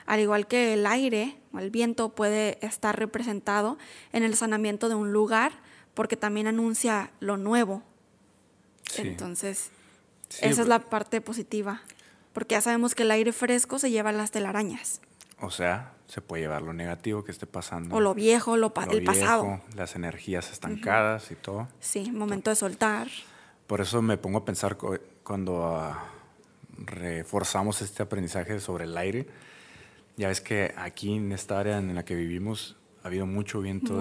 Al 0.06 0.20
igual 0.20 0.46
que 0.46 0.74
el 0.74 0.86
aire 0.86 1.38
o 1.52 1.58
el 1.58 1.70
viento 1.70 2.10
puede 2.10 2.58
estar 2.64 2.98
representado 2.98 3.78
en 4.12 4.22
el 4.22 4.36
sanamiento 4.36 4.90
de 4.90 4.94
un 4.94 5.12
lugar 5.12 5.52
porque 5.94 6.16
también 6.16 6.46
anuncia 6.46 7.10
lo 7.20 7.38
nuevo. 7.38 7.82
Entonces, 8.96 9.70
esa 10.28 10.46
es 10.46 10.56
pues 10.56 10.68
la 10.68 10.80
parte 10.80 11.22
positiva. 11.22 11.82
Porque 12.34 12.54
ya 12.54 12.60
sabemos 12.60 12.94
que 12.94 13.04
el 13.04 13.12
aire 13.12 13.32
fresco 13.32 13.78
se 13.78 13.90
lleva 13.90 14.12
las 14.12 14.30
telarañas. 14.30 15.00
O 15.40 15.50
sea, 15.50 15.93
se 16.06 16.20
puede 16.20 16.42
llevar 16.42 16.62
lo 16.62 16.72
negativo 16.72 17.24
que 17.24 17.32
esté 17.32 17.46
pasando. 17.46 17.96
O 17.96 18.00
lo 18.00 18.14
viejo, 18.14 18.56
lo, 18.56 18.72
el 18.90 19.04
pasado. 19.04 19.60
Las 19.74 19.96
energías 19.96 20.50
estancadas 20.52 21.30
y 21.30 21.34
todo. 21.34 21.68
Sí, 21.80 22.10
momento 22.10 22.50
de 22.50 22.56
soltar. 22.56 23.08
Por 23.66 23.80
eso 23.80 24.02
me 24.02 24.18
pongo 24.18 24.38
a 24.38 24.44
pensar 24.44 24.76
cuando 25.22 25.64
ah, 25.64 26.04
reforzamos 26.76 27.80
este 27.82 28.02
aprendizaje 28.02 28.60
sobre 28.60 28.84
el 28.84 28.96
aire. 28.96 29.26
Ya 30.16 30.28
ves 30.28 30.40
que 30.40 30.74
aquí 30.76 31.16
en 31.16 31.32
esta 31.32 31.58
área 31.58 31.78
en 31.78 31.94
la 31.94 32.04
que 32.04 32.14
vivimos 32.14 32.76
ha 33.02 33.08
habido 33.08 33.26
mucho 33.26 33.60
viento 33.60 34.00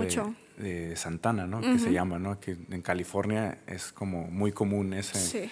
De, 0.58 0.96
Santana, 0.96 1.48
¿no? 1.48 1.62
Que 1.62 1.80
se 1.80 1.92
llama, 1.92 2.20
¿no? 2.20 2.40
Que 2.40 2.52
en 2.52 2.82
California 2.82 3.58
es 3.66 3.92
como 3.92 4.28
muy 4.28 4.52
común 4.52 4.94
ese, 4.94 5.50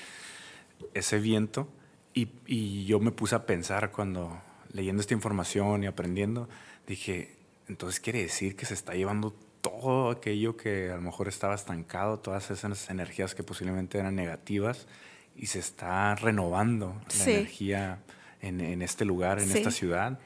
ese 0.93 1.19
viento. 1.19 1.67
Y, 2.13 2.29
y 2.45 2.85
yo 2.85 2.99
me 2.99 3.11
puse 3.11 3.35
a 3.35 3.45
pensar 3.45 3.91
cuando 3.91 4.39
leyendo 4.73 5.01
esta 5.01 5.13
información 5.13 5.83
y 5.83 5.87
aprendiendo, 5.87 6.49
dije, 6.87 7.35
entonces 7.67 7.99
quiere 7.99 8.21
decir 8.21 8.55
que 8.55 8.65
se 8.65 8.73
está 8.73 8.93
llevando 8.93 9.33
todo 9.61 10.09
aquello 10.09 10.57
que 10.57 10.91
a 10.91 10.95
lo 10.95 11.01
mejor 11.01 11.27
estaba 11.27 11.55
estancado, 11.55 12.19
todas 12.19 12.49
esas 12.51 12.89
energías 12.89 13.35
que 13.35 13.43
posiblemente 13.43 13.97
eran 13.97 14.15
negativas, 14.15 14.87
y 15.35 15.47
se 15.47 15.59
está 15.59 16.15
renovando 16.15 16.99
la 17.17 17.23
energía 17.23 17.99
en, 18.41 18.81
este 18.81 19.05
lugar, 19.05 19.39
en 19.39 19.51
esta 19.51 19.71
ciudad 19.71 20.19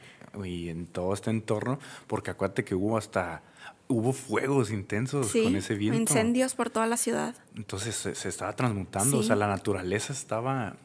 y 0.44 0.70
en 0.70 0.88
todo 0.88 1.14
este 1.14 1.30
entorno, 1.30 1.80
porque 2.08 2.32
acuérdate 2.32 2.64
que 2.64 2.76
hubo 2.76 2.98
hasta 2.98 3.44
hubo 3.88 4.14
fuegos 4.14 4.72
intensos 4.72 5.32
con 5.32 5.56
ese 5.56 5.76
viento. 5.76 6.00
Incendios 6.00 6.56
por 6.56 6.70
toda 6.70 6.88
la 6.88 6.98
ciudad. 6.98 7.36
Entonces 7.56 7.96
se, 7.96 8.28
estaba 8.28 8.56
transmutando, 8.56 9.20
o 9.20 9.24
sea, 9.24 9.36
la 9.36 9.48
naturaleza 9.48 10.12
estaba 10.12 10.76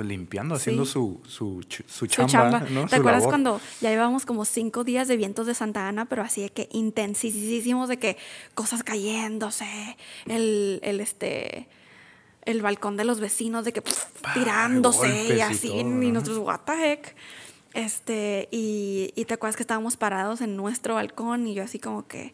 pues 0.00 0.08
limpiando, 0.08 0.54
haciendo 0.54 0.86
su, 0.86 1.20
su, 1.26 1.62
su, 1.86 2.06
chamba. 2.06 2.64
¿Te 2.88 2.96
acuerdas 2.96 3.24
cuando 3.24 3.60
ya 3.82 3.90
llevábamos 3.90 4.24
como 4.24 4.46
cinco 4.46 4.82
días 4.82 5.08
de 5.08 5.18
vientos 5.18 5.46
de 5.46 5.52
Santa 5.52 5.88
Ana, 5.88 6.06
pero 6.06 6.22
así 6.22 6.40
de 6.40 6.48
que 6.48 6.70
intensísimos, 6.72 7.90
de 7.90 7.98
que 7.98 8.16
cosas 8.54 8.82
cayéndose, 8.82 9.98
el, 10.26 10.80
el 10.82 11.00
este 11.00 11.68
el 12.46 12.62
balcón 12.62 12.96
de 12.96 13.04
los 13.04 13.20
vecinos 13.20 13.66
de 13.66 13.74
que 13.74 13.82
tirándose 14.32 15.36
y 15.36 15.42
así, 15.42 15.68
y 15.68 15.84
nosotros, 15.84 16.38
what 16.38 16.60
the 16.60 16.92
heck. 16.92 17.14
Este, 17.74 18.48
y, 18.50 19.12
y 19.16 19.26
te 19.26 19.34
acuerdas 19.34 19.56
que 19.56 19.64
estábamos 19.64 19.98
parados 19.98 20.40
en 20.40 20.56
nuestro 20.56 20.94
balcón 20.94 21.46
y 21.46 21.52
yo 21.52 21.62
así 21.62 21.78
como 21.78 22.06
que 22.06 22.32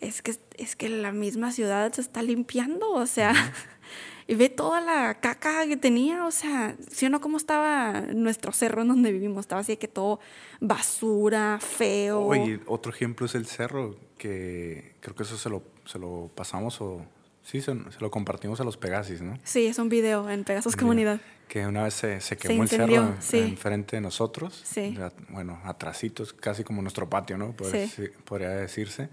es 0.00 0.22
que 0.22 0.34
es 0.56 0.76
que 0.76 0.88
la 0.88 1.12
misma 1.12 1.52
ciudad 1.52 1.92
se 1.92 2.00
está 2.00 2.22
limpiando, 2.22 2.90
o 2.90 3.04
sea, 3.04 3.34
y 4.30 4.36
ve 4.36 4.48
toda 4.48 4.80
la 4.80 5.18
caca 5.18 5.66
que 5.66 5.76
tenía, 5.76 6.24
o 6.24 6.30
sea, 6.30 6.76
¿sí 6.88 7.04
o 7.06 7.10
no 7.10 7.20
cómo 7.20 7.36
estaba 7.36 8.00
nuestro 8.14 8.52
cerro 8.52 8.82
en 8.82 8.88
donde 8.88 9.10
vivimos? 9.10 9.40
Estaba 9.40 9.60
así 9.60 9.76
que 9.76 9.88
todo 9.88 10.20
basura, 10.60 11.58
feo. 11.60 12.20
Oye, 12.20 12.60
otro 12.66 12.92
ejemplo 12.92 13.26
es 13.26 13.34
el 13.34 13.46
cerro, 13.46 13.96
que 14.18 14.94
creo 15.00 15.16
que 15.16 15.24
eso 15.24 15.36
se 15.36 15.50
lo, 15.50 15.64
se 15.84 15.98
lo 15.98 16.30
pasamos 16.32 16.80
o... 16.80 17.04
Sí, 17.42 17.60
se, 17.60 17.74
lo 17.74 18.10
compartimos 18.12 18.60
a 18.60 18.64
los 18.64 18.76
Pegasis, 18.76 19.20
¿no? 19.20 19.36
Sí, 19.42 19.66
es 19.66 19.80
un 19.80 19.88
video 19.88 20.30
en 20.30 20.44
Pegasus 20.44 20.76
Comunidad. 20.76 21.20
Que 21.48 21.66
una 21.66 21.82
vez 21.82 21.94
se, 21.94 22.20
se 22.20 22.36
quemó 22.36 22.62
el 22.62 22.68
cerro 22.68 23.16
enfrente 23.32 23.96
de 23.96 24.00
nosotros. 24.00 24.62
Sí. 24.64 24.96
Bueno, 25.30 25.58
atrasitos, 25.64 26.32
casi 26.34 26.62
como 26.62 26.82
nuestro 26.82 27.10
patio, 27.10 27.36
¿no? 27.36 27.52
Podría 27.52 28.50
decirse. 28.50 29.08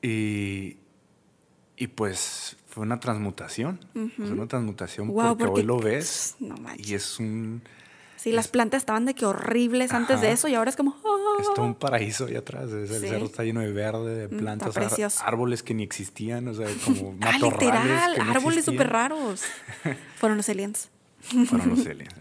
Y, 0.00 0.78
y 1.76 1.88
pues 1.88 2.56
fue 2.74 2.82
una 2.82 2.98
transmutación. 2.98 3.78
Fue 4.16 4.32
una 4.32 4.48
transmutación 4.48 5.14
porque, 5.14 5.44
hoy 5.44 5.62
lo 5.62 5.78
ves 5.78 6.36
y 6.76 6.94
es 6.94 7.20
un... 7.20 7.62
Sí, 8.16 8.32
las 8.32 8.48
plantas 8.48 8.78
estaban 8.78 9.04
de 9.04 9.14
que 9.14 9.26
horribles 9.26 9.92
antes 9.92 10.20
de 10.20 10.32
eso 10.32 10.48
y 10.48 10.56
ahora 10.56 10.70
es 10.70 10.76
como... 10.76 10.96
¡oh! 11.04 11.36
Es 11.40 11.54
todo 11.54 11.66
un 11.66 11.76
paraíso 11.76 12.26
ahí 12.26 12.34
atrás. 12.34 12.72
El 12.72 12.88
cerro 12.88 13.26
está 13.26 13.44
lleno 13.44 13.60
de 13.60 13.72
verde, 13.72 14.26
de 14.26 14.34
mm, 14.34 14.38
plantas, 14.38 15.22
árboles 15.22 15.62
que 15.62 15.72
ni 15.72 15.84
existían, 15.84 16.48
o 16.48 16.54
sea, 16.54 16.66
como 16.84 17.16
ah, 17.20 17.38
literal, 17.38 18.20
árboles 18.20 18.64
súper 18.64 18.90
raros. 18.90 19.42
Fueron 20.16 20.36
los 20.36 20.48
aliens. 20.48 20.90
Fueron 21.24 21.70
los 21.70 21.86
aliens. 21.86 22.14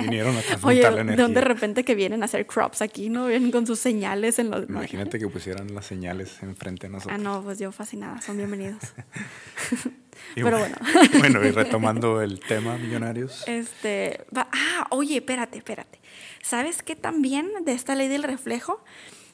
Vinieron 0.00 0.36
a 0.36 0.42
transmutar 0.42 0.92
la 0.92 1.00
energía. 1.00 1.28
De 1.28 1.34
de 1.34 1.40
repente 1.40 1.84
que 1.84 1.94
vienen 1.94 2.22
a 2.22 2.26
hacer 2.26 2.46
crops 2.46 2.82
aquí, 2.82 3.08
¿no? 3.10 3.26
Vienen 3.26 3.50
con 3.50 3.66
sus 3.66 3.78
señales 3.78 4.38
en 4.38 4.50
los... 4.50 4.68
Imagínate 4.68 5.18
que 5.18 5.28
pusieran 5.28 5.74
las 5.74 5.86
señales 5.86 6.42
enfrente 6.42 6.86
de 6.86 6.92
nosotros. 6.92 7.18
Ah, 7.18 7.22
no, 7.22 7.42
pues 7.42 7.58
yo 7.58 7.72
fascinada. 7.72 8.20
Son 8.20 8.36
bienvenidos. 8.36 8.78
Pero 10.34 10.58
bueno. 10.58 10.76
bueno, 11.18 11.44
y 11.44 11.50
retomando 11.52 12.20
el 12.22 12.40
tema, 12.40 12.78
millonarios. 12.78 13.44
Este... 13.46 14.24
ah, 14.36 14.86
oye, 14.90 15.16
espérate, 15.16 15.58
espérate. 15.58 16.00
¿Sabes 16.42 16.82
qué 16.82 16.96
también 16.96 17.50
de 17.64 17.72
esta 17.72 17.94
ley 17.94 18.08
del 18.08 18.22
reflejo? 18.22 18.82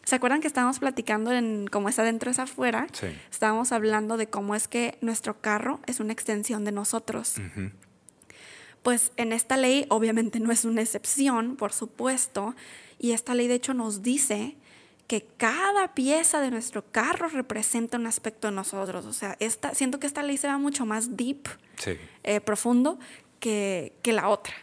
¿Se 0.04 0.16
acuerdan 0.16 0.40
que 0.40 0.46
estábamos 0.46 0.78
platicando 0.78 1.32
en 1.32 1.66
cómo 1.68 1.88
es 1.88 1.98
adentro 1.98 2.30
es 2.30 2.38
afuera? 2.38 2.86
Sí. 2.92 3.08
Estábamos 3.30 3.72
hablando 3.72 4.16
de 4.16 4.28
cómo 4.28 4.54
es 4.54 4.66
que 4.66 4.98
nuestro 5.00 5.40
carro 5.40 5.80
es 5.86 6.00
una 6.00 6.12
extensión 6.12 6.64
de 6.64 6.72
nosotros. 6.72 7.36
Pues 8.82 9.12
en 9.16 9.32
esta 9.32 9.56
ley 9.56 9.86
obviamente 9.88 10.40
no 10.40 10.52
es 10.52 10.64
una 10.64 10.80
excepción, 10.80 11.56
por 11.56 11.72
supuesto, 11.72 12.54
y 12.98 13.12
esta 13.12 13.34
ley 13.34 13.48
de 13.48 13.54
hecho 13.54 13.74
nos 13.74 14.02
dice 14.02 14.56
que 15.06 15.26
cada 15.36 15.92
pieza 15.94 16.40
de 16.40 16.50
nuestro 16.50 16.84
carro 16.92 17.28
representa 17.28 17.98
un 17.98 18.06
aspecto 18.06 18.46
de 18.46 18.54
nosotros. 18.54 19.06
O 19.06 19.12
sea, 19.12 19.36
esta, 19.40 19.74
siento 19.74 19.98
que 19.98 20.06
esta 20.06 20.22
ley 20.22 20.36
se 20.36 20.46
va 20.46 20.56
mucho 20.56 20.86
más 20.86 21.16
deep, 21.16 21.48
eh, 22.22 22.40
profundo, 22.40 22.98
que, 23.40 23.92
que 24.02 24.12
la 24.12 24.28
otra. 24.28 24.54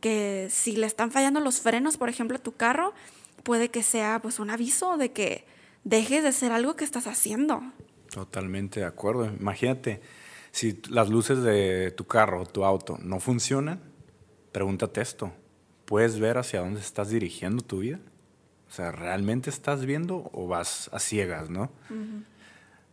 Que 0.00 0.48
si 0.50 0.76
le 0.76 0.86
están 0.86 1.10
fallando 1.10 1.40
los 1.40 1.60
frenos, 1.60 1.98
por 1.98 2.08
ejemplo, 2.08 2.38
a 2.38 2.42
tu 2.42 2.52
carro, 2.52 2.94
puede 3.42 3.68
que 3.68 3.82
sea 3.82 4.20
pues 4.22 4.38
un 4.38 4.50
aviso 4.50 4.96
de 4.96 5.12
que 5.12 5.44
dejes 5.84 6.22
de 6.22 6.30
hacer 6.30 6.50
algo 6.50 6.76
que 6.76 6.84
estás 6.84 7.06
haciendo. 7.06 7.62
Totalmente 8.10 8.80
de 8.80 8.86
acuerdo. 8.86 9.26
Imagínate, 9.26 10.00
Si 10.54 10.80
las 10.88 11.08
luces 11.08 11.42
de 11.42 11.90
tu 11.90 12.04
carro 12.04 12.42
o 12.42 12.46
tu 12.46 12.64
auto 12.64 12.96
no 13.02 13.18
funcionan, 13.18 13.80
pregúntate 14.52 15.00
esto. 15.00 15.32
¿Puedes 15.84 16.20
ver 16.20 16.38
hacia 16.38 16.60
dónde 16.60 16.78
estás 16.78 17.10
dirigiendo 17.10 17.64
tu 17.64 17.80
vida? 17.80 17.98
O 18.68 18.72
sea, 18.72 18.92
¿realmente 18.92 19.50
estás 19.50 19.84
viendo 19.84 20.30
o 20.32 20.46
vas 20.46 20.90
a 20.92 21.00
ciegas, 21.00 21.50
no? 21.50 21.72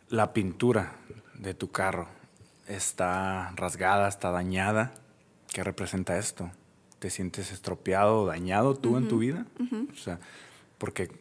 La 0.09 0.33
pintura 0.33 0.95
de 1.35 1.53
tu 1.53 1.69
carro 1.69 2.07
está 2.67 3.51
rasgada, 3.55 4.07
está 4.07 4.31
dañada. 4.31 4.95
¿Qué 5.53 5.63
representa 5.63 6.17
esto? 6.17 6.49
¿Te 6.97 7.11
sientes 7.11 7.51
estropeado 7.51 8.23
o 8.23 8.25
dañado 8.25 8.73
tú 8.73 8.97
en 8.97 9.07
tu 9.07 9.19
vida? 9.19 9.45
O 9.93 9.97
sea, 9.97 10.19
porque 10.79 11.11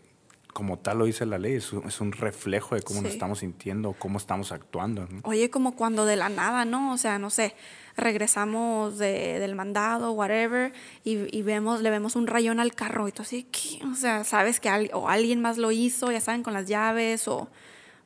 como 0.52 0.78
tal 0.78 0.98
lo 0.98 1.04
dice 1.04 1.26
la 1.26 1.38
ley, 1.38 1.54
es 1.54 1.72
un, 1.72 1.86
es 1.86 2.00
un 2.00 2.12
reflejo 2.12 2.74
de 2.74 2.82
cómo 2.82 3.00
nos 3.02 3.12
estamos 3.12 3.38
sintiendo, 3.40 3.92
cómo 3.98 4.18
estamos 4.18 4.52
actuando. 4.52 5.06
¿no? 5.10 5.20
Oye, 5.24 5.50
como 5.50 5.76
cuando 5.76 6.04
de 6.06 6.16
la 6.16 6.28
nada, 6.28 6.64
¿no? 6.64 6.92
O 6.92 6.96
sea, 6.98 7.18
no 7.18 7.30
sé, 7.30 7.54
regresamos 7.96 8.98
de- 8.98 9.38
del 9.38 9.54
mandado, 9.54 10.12
whatever, 10.12 10.72
y, 11.04 11.36
y 11.36 11.42
vemos, 11.42 11.80
le 11.82 11.90
vemos 11.90 12.16
un 12.16 12.26
rayón 12.26 12.58
al 12.60 12.74
carro 12.74 13.06
y 13.08 13.12
tú 13.12 13.22
así, 13.22 13.44
¿qué? 13.52 13.84
O 13.86 13.94
sea, 13.94 14.24
sabes 14.24 14.58
que 14.60 14.68
al- 14.68 14.90
o 14.92 15.08
alguien 15.08 15.40
más 15.40 15.58
lo 15.58 15.70
hizo, 15.70 16.10
ya 16.10 16.20
saben, 16.20 16.42
con 16.42 16.52
las 16.54 16.66
llaves 16.66 17.28
o 17.28 17.48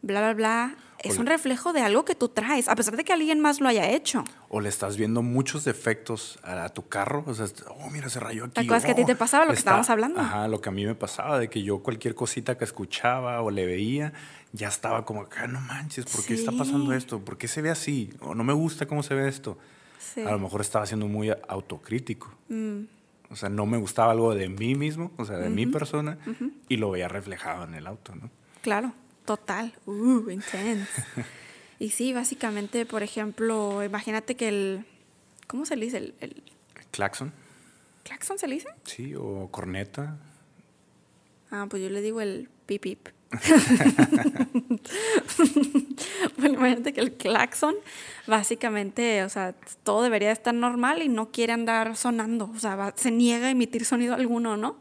bla, 0.02 0.20
bla, 0.20 0.34
bla. 0.34 0.76
Es 1.08 1.18
un 1.18 1.26
reflejo 1.26 1.72
de 1.72 1.80
algo 1.80 2.04
que 2.04 2.14
tú 2.14 2.28
traes, 2.28 2.68
a 2.68 2.74
pesar 2.76 2.96
de 2.96 3.04
que 3.04 3.12
alguien 3.12 3.40
más 3.40 3.60
lo 3.60 3.68
haya 3.68 3.90
hecho. 3.90 4.24
O 4.48 4.60
le 4.60 4.68
estás 4.68 4.96
viendo 4.96 5.22
muchos 5.22 5.64
defectos 5.64 6.38
a, 6.42 6.64
a 6.64 6.68
tu 6.70 6.88
carro. 6.88 7.24
O 7.26 7.34
sea, 7.34 7.46
oh, 7.80 7.90
mira, 7.90 8.08
se 8.08 8.20
rayó 8.20 8.44
aquí. 8.44 8.54
¿Te 8.54 8.60
acuerdas 8.62 8.84
que 8.84 8.92
a 8.92 8.94
ti 8.94 9.02
oh, 9.02 9.06
te 9.06 9.16
pasaba 9.16 9.44
lo 9.44 9.50
que 9.52 9.58
está- 9.58 9.70
estábamos 9.70 9.90
hablando? 9.90 10.20
Ajá, 10.20 10.48
lo 10.48 10.60
que 10.60 10.68
a 10.68 10.72
mí 10.72 10.84
me 10.86 10.94
pasaba, 10.94 11.38
de 11.38 11.48
que 11.48 11.62
yo 11.62 11.80
cualquier 11.82 12.14
cosita 12.14 12.56
que 12.58 12.64
escuchaba 12.64 13.40
o 13.42 13.50
le 13.50 13.66
veía, 13.66 14.12
ya 14.52 14.68
estaba 14.68 15.04
como 15.04 15.22
acá, 15.22 15.46
no 15.46 15.60
manches, 15.60 16.04
¿por 16.06 16.24
qué 16.24 16.34
está 16.34 16.52
pasando 16.52 16.92
esto? 16.92 17.20
¿Por 17.24 17.36
qué 17.38 17.48
se 17.48 17.60
ve 17.62 17.70
así? 17.70 18.12
O 18.20 18.34
no 18.34 18.44
me 18.44 18.52
gusta 18.52 18.86
cómo 18.86 19.02
se 19.02 19.14
ve 19.14 19.28
esto. 19.28 19.58
Sí. 19.98 20.20
A 20.20 20.30
lo 20.32 20.38
mejor 20.38 20.60
estaba 20.60 20.86
siendo 20.86 21.08
muy 21.08 21.30
autocrítico. 21.48 22.32
Mm. 22.48 22.82
O 23.30 23.36
sea, 23.36 23.48
no 23.48 23.66
me 23.66 23.78
gustaba 23.78 24.12
algo 24.12 24.34
de 24.34 24.48
mí 24.48 24.74
mismo, 24.74 25.10
o 25.16 25.24
sea, 25.24 25.38
de 25.38 25.48
mi 25.50 25.66
persona, 25.66 26.18
y 26.68 26.76
lo 26.76 26.90
veía 26.90 27.08
reflejado 27.08 27.64
en 27.64 27.74
el 27.74 27.86
auto, 27.86 28.14
¿no? 28.14 28.30
Claro, 28.60 28.92
total. 29.24 29.72
Uh, 29.86 30.28
intense. 30.30 30.88
y 31.78 31.90
sí, 31.90 32.12
básicamente, 32.12 32.86
por 32.86 33.02
ejemplo, 33.02 33.82
imagínate 33.84 34.36
que 34.36 34.48
el. 34.48 34.84
¿Cómo 35.46 35.64
se 35.66 35.76
le 35.76 35.84
dice? 35.86 35.98
¿El, 35.98 36.14
el 36.20 36.42
Claxon, 36.90 37.32
claxon 38.04 38.38
se 38.38 38.46
le 38.48 38.54
dice? 38.54 38.68
sí, 38.84 39.14
o 39.14 39.48
corneta. 39.50 40.16
Ah, 41.50 41.66
pues 41.68 41.82
yo 41.82 41.88
le 41.90 42.00
digo 42.00 42.20
el 42.20 42.48
pip 42.66 42.82
pip. 42.82 43.08
bueno, 46.38 46.54
imagínate 46.54 46.92
que 46.92 47.00
el 47.00 47.12
claxon, 47.14 47.74
básicamente, 48.26 49.24
o 49.24 49.28
sea, 49.28 49.54
todo 49.82 50.02
debería 50.02 50.32
estar 50.32 50.54
normal 50.54 51.02
y 51.02 51.08
no 51.08 51.30
quiere 51.30 51.52
andar 51.52 51.96
sonando. 51.96 52.50
O 52.54 52.58
sea, 52.58 52.76
va- 52.76 52.94
se 52.96 53.10
niega 53.10 53.46
a 53.48 53.50
emitir 53.50 53.84
sonido 53.84 54.14
alguno, 54.14 54.56
¿no? 54.56 54.76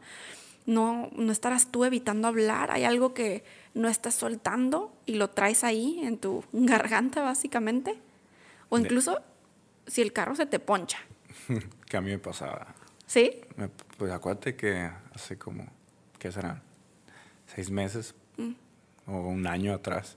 No, 0.66 1.10
no 1.16 1.32
estarás 1.32 1.70
tú 1.70 1.84
evitando 1.84 2.28
hablar. 2.28 2.70
Hay 2.70 2.84
algo 2.84 3.12
que 3.14 3.44
no 3.74 3.88
estás 3.88 4.14
soltando 4.14 4.96
y 5.06 5.14
lo 5.14 5.30
traes 5.30 5.64
ahí 5.64 6.00
en 6.02 6.18
tu 6.18 6.44
garganta, 6.52 7.22
básicamente. 7.22 7.98
O 8.68 8.76
De- 8.76 8.82
incluso 8.84 9.20
si 9.86 10.00
el 10.02 10.12
carro 10.12 10.34
se 10.36 10.46
te 10.46 10.58
poncha. 10.58 10.98
que 11.88 11.96
a 11.96 12.00
mí 12.00 12.10
me 12.10 12.18
pasaba. 12.18 12.74
¿Sí? 13.06 13.40
Me- 13.56 13.68
pues 13.98 14.10
acuérdate 14.12 14.56
que 14.56 14.90
hace 15.14 15.36
como, 15.38 15.66
¿qué 16.18 16.32
serán? 16.32 16.62
Seis 17.46 17.70
meses 17.70 18.14
o 19.06 19.12
un 19.12 19.46
año 19.46 19.74
atrás 19.74 20.16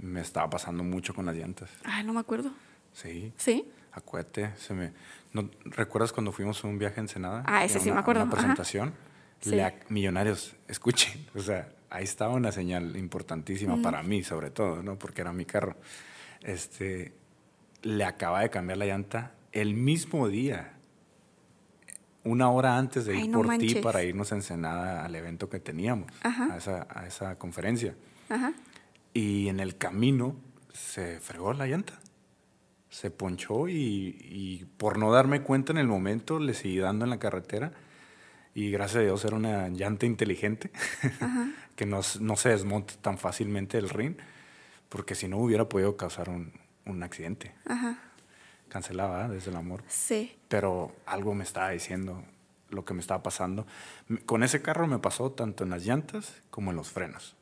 me 0.00 0.20
estaba 0.20 0.50
pasando 0.50 0.82
mucho 0.82 1.14
con 1.14 1.26
las 1.26 1.36
llantas. 1.36 1.70
Ay, 1.84 2.02
no 2.04 2.12
me 2.12 2.20
acuerdo. 2.20 2.50
Sí, 2.92 3.32
¿Sí? 3.36 3.64
acuérdate, 3.92 4.50
se 4.56 4.74
me... 4.74 4.92
¿no, 5.32 5.48
¿Recuerdas 5.64 6.12
cuando 6.12 6.32
fuimos 6.32 6.62
a 6.64 6.66
un 6.68 6.78
viaje 6.78 6.98
a 6.98 7.02
Ensenada? 7.02 7.44
Ah, 7.46 7.64
ese 7.64 7.78
sí 7.78 7.86
me 7.86 7.92
una- 7.92 8.00
acuerdo, 8.00 8.22
Una 8.24 8.32
presentación. 8.32 8.92
Sí. 9.40 9.50
Le 9.50 9.62
ac- 9.64 9.84
millonarios, 9.88 10.56
escuchen, 10.68 11.24
o 11.36 11.40
sea, 11.40 11.72
ahí 11.94 12.04
estaba 12.04 12.34
una 12.34 12.50
señal 12.50 12.96
importantísima 12.96 13.80
para 13.80 14.02
mí, 14.02 14.24
sobre 14.24 14.50
todo, 14.50 14.82
¿no? 14.82 14.98
Porque 14.98 15.20
era 15.20 15.32
mi 15.32 15.44
carro. 15.44 15.76
Este, 16.42 17.12
le 17.82 18.04
acaba 18.04 18.40
de 18.40 18.50
cambiar 18.50 18.78
la 18.78 18.86
llanta 18.86 19.34
el 19.52 19.74
mismo 19.74 20.28
día, 20.28 20.72
una 22.24 22.50
hora 22.50 22.78
antes 22.78 23.04
de 23.04 23.14
Ay, 23.14 23.24
ir 23.24 23.30
no 23.30 23.42
por 23.42 23.58
ti 23.58 23.76
para 23.76 24.02
irnos 24.02 24.32
a 24.32 24.34
Ensenada 24.34 25.04
al 25.04 25.14
evento 25.14 25.48
que 25.48 25.60
teníamos, 25.60 26.10
a 26.22 26.56
esa, 26.56 26.88
a 26.90 27.06
esa 27.06 27.38
conferencia. 27.38 27.94
Ajá. 28.28 28.52
Y 29.12 29.48
en 29.48 29.60
el 29.60 29.76
camino 29.76 30.34
se 30.72 31.20
fregó 31.20 31.52
la 31.52 31.68
llanta. 31.68 32.00
Se 32.90 33.12
ponchó 33.12 33.68
y, 33.68 34.16
y 34.20 34.66
por 34.76 34.98
no 34.98 35.12
darme 35.12 35.42
cuenta 35.42 35.70
en 35.70 35.78
el 35.78 35.86
momento 35.86 36.40
le 36.40 36.54
seguí 36.54 36.78
dando 36.78 37.04
en 37.04 37.10
la 37.10 37.18
carretera. 37.18 37.72
Y 38.54 38.70
gracias 38.70 38.98
a 38.98 39.02
Dios 39.02 39.24
era 39.24 39.36
una 39.36 39.68
llanta 39.68 40.06
inteligente 40.06 40.70
que 41.76 41.86
no, 41.86 42.00
no 42.20 42.36
se 42.36 42.48
desmonta 42.50 42.94
tan 43.00 43.18
fácilmente 43.18 43.76
del 43.76 43.90
ring, 43.90 44.16
porque 44.88 45.14
si 45.14 45.26
no 45.26 45.38
hubiera 45.38 45.68
podido 45.68 45.96
causar 45.96 46.28
un, 46.28 46.52
un 46.86 47.02
accidente. 47.02 47.54
Ajá. 47.66 47.98
Cancelaba 48.68 49.28
desde 49.28 49.50
el 49.50 49.56
amor. 49.56 49.82
Sí. 49.88 50.36
Pero 50.48 50.94
algo 51.06 51.34
me 51.34 51.44
estaba 51.44 51.70
diciendo 51.70 52.24
lo 52.70 52.84
que 52.84 52.94
me 52.94 53.00
estaba 53.00 53.22
pasando. 53.22 53.66
Con 54.26 54.42
ese 54.42 54.62
carro 54.62 54.86
me 54.86 54.98
pasó 54.98 55.32
tanto 55.32 55.64
en 55.64 55.70
las 55.70 55.84
llantas 55.84 56.34
como 56.50 56.70
en 56.70 56.76
los 56.76 56.90
frenos. 56.90 57.36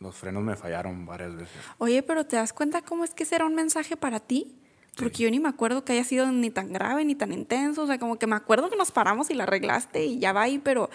Los 0.00 0.16
frenos 0.16 0.42
me 0.42 0.56
fallaron 0.56 1.06
varias 1.06 1.34
veces. 1.34 1.56
Oye, 1.78 2.02
pero 2.02 2.26
¿te 2.26 2.36
das 2.36 2.52
cuenta 2.52 2.82
cómo 2.82 3.04
es 3.04 3.14
que 3.14 3.24
será 3.24 3.46
un 3.46 3.54
mensaje 3.54 3.96
para 3.96 4.20
ti? 4.20 4.58
Porque 4.96 5.22
yo 5.22 5.30
ni 5.30 5.38
me 5.38 5.48
acuerdo 5.48 5.84
que 5.84 5.92
haya 5.92 6.04
sido 6.04 6.30
ni 6.32 6.50
tan 6.50 6.72
grave 6.72 7.04
ni 7.04 7.14
tan 7.14 7.32
intenso. 7.32 7.82
O 7.82 7.86
sea, 7.86 7.98
como 7.98 8.18
que 8.18 8.26
me 8.26 8.34
acuerdo 8.34 8.70
que 8.70 8.76
nos 8.76 8.90
paramos 8.90 9.30
y 9.30 9.34
la 9.34 9.44
arreglaste 9.44 10.04
y 10.04 10.18
ya 10.18 10.32
va 10.32 10.42
ahí, 10.42 10.58
pero 10.58 10.90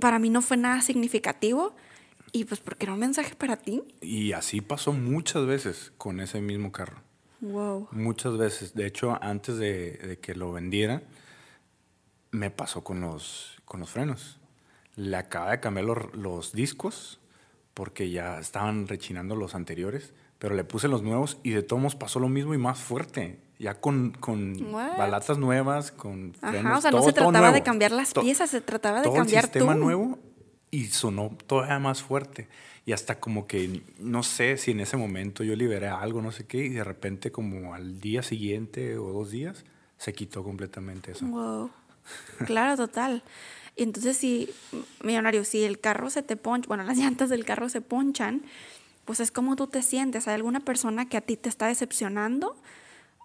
para 0.00 0.18
mí 0.18 0.30
no 0.30 0.42
fue 0.42 0.56
nada 0.56 0.80
significativo. 0.80 1.74
Y 2.32 2.44
pues 2.44 2.60
porque 2.60 2.86
era 2.86 2.94
un 2.94 2.98
mensaje 2.98 3.34
para 3.34 3.56
ti. 3.56 3.82
Y 4.00 4.32
así 4.32 4.60
pasó 4.60 4.92
muchas 4.92 5.46
veces 5.46 5.92
con 5.96 6.20
ese 6.20 6.40
mismo 6.40 6.72
carro. 6.72 7.02
Wow. 7.40 7.88
Muchas 7.92 8.36
veces. 8.36 8.74
De 8.74 8.86
hecho, 8.86 9.18
antes 9.22 9.58
de, 9.58 9.92
de 9.92 10.18
que 10.18 10.34
lo 10.34 10.52
vendiera, 10.52 11.02
me 12.30 12.50
pasó 12.50 12.82
con 12.82 13.00
los, 13.00 13.56
con 13.64 13.80
los 13.80 13.90
frenos. 13.90 14.38
Le 14.96 15.16
acaba 15.16 15.50
de 15.50 15.60
cambiar 15.60 15.86
los, 15.86 16.14
los 16.14 16.52
discos 16.52 17.20
porque 17.74 18.10
ya 18.10 18.38
estaban 18.38 18.88
rechinando 18.88 19.36
los 19.36 19.54
anteriores, 19.54 20.14
pero 20.38 20.54
le 20.54 20.64
puse 20.64 20.88
los 20.88 21.02
nuevos 21.02 21.38
y 21.42 21.50
de 21.50 21.62
todos 21.62 21.80
modos 21.82 21.96
pasó 21.96 22.18
lo 22.20 22.28
mismo 22.28 22.54
y 22.54 22.58
más 22.58 22.78
fuerte. 22.78 23.38
Ya 23.58 23.80
con, 23.80 24.10
con 24.20 24.62
What? 24.72 24.98
balatas 24.98 25.38
nuevas, 25.38 25.90
con 25.90 26.34
frenos. 26.34 26.66
Ajá, 26.66 26.78
o 26.78 26.80
sea, 26.82 26.90
no 26.90 26.98
todo- 26.98 27.06
se 27.06 27.12
todo 27.14 27.30
trataba 27.30 27.52
de 27.52 27.62
cambiar 27.62 27.90
las 27.92 28.12
To- 28.12 28.20
piezas, 28.20 28.50
se 28.50 28.60
trataba 28.60 28.98
de 28.98 29.04
todo 29.04 29.14
cambiar 29.14 29.44
el 29.44 29.50
sistema 29.50 29.72
tú. 29.74 29.78
nuevo 29.80 30.18
y 30.70 30.84
sonó 30.86 31.30
todavía 31.46 31.78
más 31.78 32.02
fuerte. 32.02 32.48
Y 32.84 32.92
hasta 32.92 33.18
como 33.18 33.46
que, 33.46 33.80
no 33.98 34.22
sé 34.22 34.58
si 34.58 34.72
en 34.72 34.80
ese 34.80 34.96
momento 34.98 35.42
yo 35.42 35.56
liberé 35.56 35.88
algo, 35.88 36.20
no 36.22 36.32
sé 36.32 36.46
qué, 36.46 36.58
y 36.66 36.68
de 36.68 36.84
repente 36.84 37.32
como 37.32 37.74
al 37.74 37.98
día 38.00 38.22
siguiente 38.22 38.98
o 38.98 39.10
dos 39.12 39.30
días 39.30 39.64
se 39.96 40.12
quitó 40.12 40.44
completamente 40.44 41.12
eso. 41.12 41.24
Wow. 41.26 41.70
Claro, 42.44 42.76
total. 42.76 43.22
Y 43.74 43.82
entonces, 43.82 44.16
si, 44.16 44.50
millonario, 45.02 45.44
si 45.44 45.64
el 45.64 45.80
carro 45.80 46.10
se 46.10 46.22
te 46.22 46.36
poncha, 46.36 46.68
bueno, 46.68 46.84
las 46.84 46.96
llantas 46.98 47.28
del 47.28 47.44
carro 47.44 47.68
se 47.68 47.80
ponchan, 47.80 48.42
pues 49.06 49.20
es 49.20 49.30
como 49.30 49.56
tú 49.56 49.66
te 49.68 49.82
sientes. 49.82 50.28
¿Hay 50.28 50.34
alguna 50.34 50.60
persona 50.60 51.08
que 51.08 51.16
a 51.16 51.22
ti 51.22 51.36
te 51.38 51.48
está 51.48 51.68
decepcionando? 51.68 52.56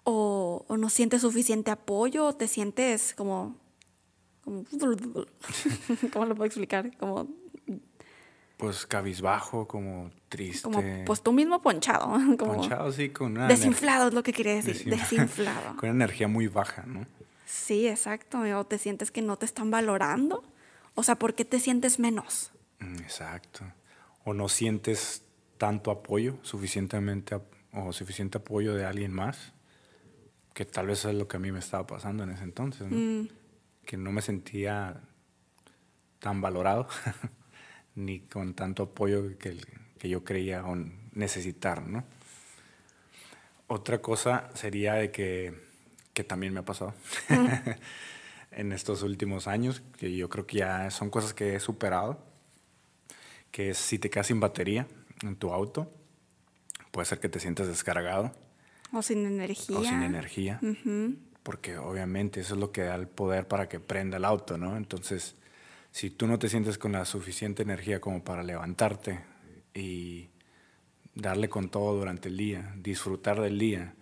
¿O, 0.04 0.64
o 0.66 0.76
no 0.78 0.88
sientes 0.88 1.20
suficiente 1.20 1.70
apoyo? 1.70 2.24
¿O 2.26 2.34
te 2.34 2.48
sientes 2.48 3.14
como... 3.14 3.56
como 4.44 4.64
¿Cómo 6.12 6.24
lo 6.26 6.34
puedo 6.34 6.46
explicar? 6.46 6.96
Como, 6.96 7.28
Pues 8.56 8.86
cabizbajo, 8.86 9.66
como 9.68 10.10
triste. 10.28 10.62
como 10.62 10.82
pues 11.04 11.22
tú 11.22 11.32
mismo 11.32 11.60
ponchado. 11.62 12.06
Como 12.38 12.54
ponchado, 12.56 12.90
sí, 12.92 13.10
con 13.10 13.32
una... 13.32 13.48
desinflado 13.48 14.08
es 14.08 14.14
lo 14.14 14.22
que 14.22 14.32
quería 14.32 14.54
decir. 14.54 14.76
Desinfla- 14.76 15.00
Desinflado. 15.00 15.76
con 15.76 15.88
una 15.90 16.04
energía 16.04 16.28
muy 16.28 16.46
baja, 16.48 16.84
¿no? 16.86 17.06
Sí, 17.46 17.86
exacto. 17.86 18.40
O 18.40 18.64
te 18.64 18.78
sientes 18.78 19.10
que 19.10 19.20
no 19.22 19.36
te 19.36 19.46
están 19.46 19.70
valorando. 19.70 20.42
O 20.94 21.02
sea, 21.02 21.16
¿por 21.16 21.34
qué 21.34 21.44
te 21.44 21.60
sientes 21.60 21.98
menos? 21.98 22.50
Mm, 22.80 22.96
Exacto. 23.00 23.64
O 24.24 24.32
no 24.34 24.48
sientes 24.48 25.22
tanto 25.62 25.92
apoyo, 25.92 26.38
suficientemente 26.42 27.38
o 27.72 27.92
suficiente 27.92 28.38
apoyo 28.38 28.74
de 28.74 28.84
alguien 28.84 29.12
más, 29.12 29.52
que 30.54 30.64
tal 30.64 30.88
vez 30.88 31.04
es 31.04 31.14
lo 31.14 31.28
que 31.28 31.36
a 31.36 31.38
mí 31.38 31.52
me 31.52 31.60
estaba 31.60 31.86
pasando 31.86 32.24
en 32.24 32.30
ese 32.30 32.42
entonces, 32.42 32.90
¿no? 32.90 32.96
Mm. 32.96 33.28
que 33.86 33.96
no 33.96 34.10
me 34.10 34.22
sentía 34.22 35.02
tan 36.18 36.40
valorado 36.40 36.88
ni 37.94 38.18
con 38.22 38.54
tanto 38.54 38.82
apoyo 38.82 39.38
que, 39.38 39.56
que 40.00 40.08
yo 40.08 40.24
creía 40.24 40.64
necesitar, 41.12 41.86
¿no? 41.86 42.02
Otra 43.68 44.02
cosa 44.02 44.50
sería 44.54 44.94
de 44.94 45.12
que, 45.12 45.54
que 46.12 46.24
también 46.24 46.52
me 46.54 46.58
ha 46.58 46.64
pasado 46.64 46.92
en 48.50 48.72
estos 48.72 49.04
últimos 49.04 49.46
años, 49.46 49.80
que 49.96 50.12
yo 50.16 50.28
creo 50.28 50.44
que 50.44 50.58
ya 50.58 50.90
son 50.90 51.08
cosas 51.08 51.34
que 51.34 51.54
he 51.54 51.60
superado, 51.60 52.18
que 53.52 53.70
es 53.70 53.78
si 53.78 54.00
te 54.00 54.10
quedas 54.10 54.26
sin 54.26 54.40
batería 54.40 54.88
en 55.22 55.36
tu 55.36 55.52
auto, 55.52 55.92
puede 56.90 57.06
ser 57.06 57.20
que 57.20 57.28
te 57.28 57.40
sientas 57.40 57.66
descargado 57.66 58.32
O 58.92 59.02
sin 59.02 59.26
energía. 59.26 59.78
O 59.78 59.84
sin 59.84 60.02
energía. 60.02 60.60
Porque 61.42 61.78
obviamente 61.78 62.40
eso 62.40 62.54
es 62.54 62.60
lo 62.60 62.70
que 62.70 62.82
da 62.82 62.94
el 62.94 63.08
poder 63.08 63.48
para 63.48 63.68
que 63.68 63.80
prenda 63.80 64.18
el 64.18 64.24
auto, 64.24 64.58
¿no? 64.58 64.76
Entonces, 64.76 65.34
si 65.90 66.10
tú 66.10 66.26
no 66.26 66.38
te 66.38 66.48
sientes 66.48 66.78
con 66.78 66.92
la 66.92 67.04
suficiente 67.04 67.62
energía 67.62 68.00
como 68.00 68.22
para 68.22 68.42
levantarte 68.42 69.20
y 69.74 70.28
darle 71.14 71.48
con 71.48 71.68
todo 71.68 71.98
durante 71.98 72.28
el 72.28 72.36
día, 72.36 72.74
disfrutar 72.76 73.40
del 73.40 73.58
día 73.58 73.94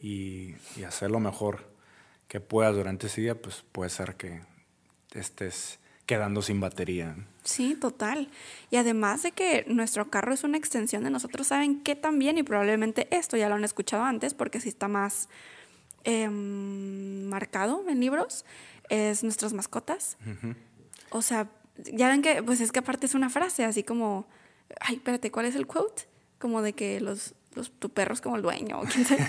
y, 0.00 0.54
y 0.76 0.84
hacer 0.84 1.10
lo 1.10 1.20
mejor 1.20 1.68
que 2.26 2.40
puedas 2.40 2.74
durante 2.74 3.06
ese 3.06 3.20
día, 3.20 3.40
pues 3.40 3.64
puede 3.72 3.90
ser 3.90 4.16
que 4.16 4.40
estés 5.12 5.78
quedando 6.08 6.40
sin 6.40 6.58
batería. 6.58 7.14
Sí, 7.44 7.74
total. 7.74 8.30
Y 8.70 8.76
además 8.76 9.22
de 9.22 9.32
que 9.32 9.66
nuestro 9.68 10.08
carro 10.08 10.32
es 10.32 10.42
una 10.42 10.56
extensión 10.56 11.04
de 11.04 11.10
nosotros, 11.10 11.48
¿saben 11.48 11.82
qué 11.82 11.96
también? 11.96 12.38
Y 12.38 12.42
probablemente 12.42 13.08
esto 13.14 13.36
ya 13.36 13.50
lo 13.50 13.56
han 13.56 13.64
escuchado 13.64 14.04
antes 14.04 14.32
porque 14.32 14.58
sí 14.58 14.70
está 14.70 14.88
más 14.88 15.28
em, 16.04 17.26
marcado 17.26 17.84
en 17.90 18.00
libros, 18.00 18.46
es 18.88 19.22
nuestras 19.22 19.52
mascotas. 19.52 20.16
O 21.10 21.20
sea, 21.20 21.50
ya 21.92 22.08
ven 22.08 22.22
que, 22.22 22.42
pues 22.42 22.62
es 22.62 22.72
que 22.72 22.78
aparte 22.78 23.04
es 23.04 23.14
una 23.14 23.28
frase 23.28 23.66
así 23.66 23.82
como, 23.82 24.26
ay, 24.80 24.96
espérate, 24.96 25.30
¿cuál 25.30 25.44
es 25.44 25.56
el 25.56 25.66
quote? 25.66 26.04
Como 26.38 26.62
de 26.62 26.72
que 26.72 27.02
los, 27.02 27.34
los 27.54 27.70
tu 27.70 27.90
perro 27.90 28.14
es 28.14 28.22
como 28.22 28.36
el 28.36 28.42
dueño, 28.42 28.80
o 28.80 28.84
quién 28.84 29.04
sabe 29.04 29.26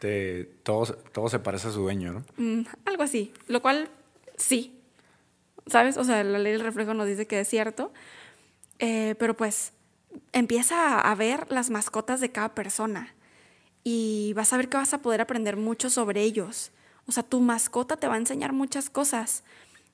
qué. 0.00 0.48
todo, 0.62 0.94
todo 0.94 1.28
se 1.28 1.40
parece 1.40 1.66
a 1.66 1.70
su 1.72 1.80
dueño, 1.80 2.12
¿no? 2.12 2.24
Mm, 2.36 2.66
algo 2.84 3.02
así, 3.02 3.32
lo 3.48 3.60
cual 3.60 3.88
sí, 4.36 4.79
¿sabes? 5.66 5.96
O 5.96 6.04
sea, 6.04 6.22
la 6.24 6.38
ley 6.38 6.52
del 6.52 6.62
reflejo 6.62 6.94
nos 6.94 7.06
dice 7.06 7.26
que 7.26 7.40
es 7.40 7.48
cierto, 7.48 7.92
eh, 8.78 9.14
pero 9.18 9.36
pues 9.36 9.72
empieza 10.32 11.00
a 11.00 11.14
ver 11.14 11.50
las 11.50 11.70
mascotas 11.70 12.20
de 12.20 12.30
cada 12.30 12.54
persona 12.54 13.14
y 13.84 14.32
vas 14.34 14.52
a 14.52 14.56
ver 14.56 14.68
que 14.68 14.76
vas 14.76 14.94
a 14.94 15.02
poder 15.02 15.20
aprender 15.20 15.56
mucho 15.56 15.90
sobre 15.90 16.22
ellos. 16.22 16.72
O 17.06 17.12
sea, 17.12 17.22
tu 17.22 17.40
mascota 17.40 17.96
te 17.96 18.08
va 18.08 18.14
a 18.14 18.18
enseñar 18.18 18.52
muchas 18.52 18.90
cosas 18.90 19.44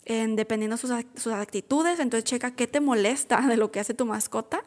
dependiendo 0.04 0.76
sus, 0.76 0.92
sus 1.16 1.32
actitudes, 1.32 1.98
entonces 1.98 2.22
checa 2.22 2.52
qué 2.52 2.68
te 2.68 2.78
molesta 2.78 3.40
de 3.40 3.56
lo 3.56 3.72
que 3.72 3.80
hace 3.80 3.92
tu 3.92 4.06
mascota 4.06 4.62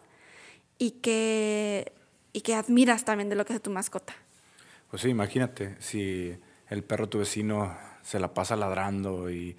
y 0.77 0.91
qué, 1.01 1.93
y 2.33 2.41
qué 2.41 2.55
admiras 2.55 3.05
también 3.05 3.29
de 3.29 3.35
lo 3.35 3.45
que 3.45 3.53
hace 3.53 3.61
tu 3.61 3.71
mascota. 3.71 4.13
Pues 4.89 5.01
sí, 5.01 5.09
imagínate, 5.09 5.77
si 5.79 6.35
el 6.67 6.83
perro 6.83 7.07
tu 7.07 7.19
vecino 7.19 7.77
se 8.01 8.19
la 8.19 8.33
pasa 8.33 8.57
ladrando 8.57 9.31
y 9.31 9.55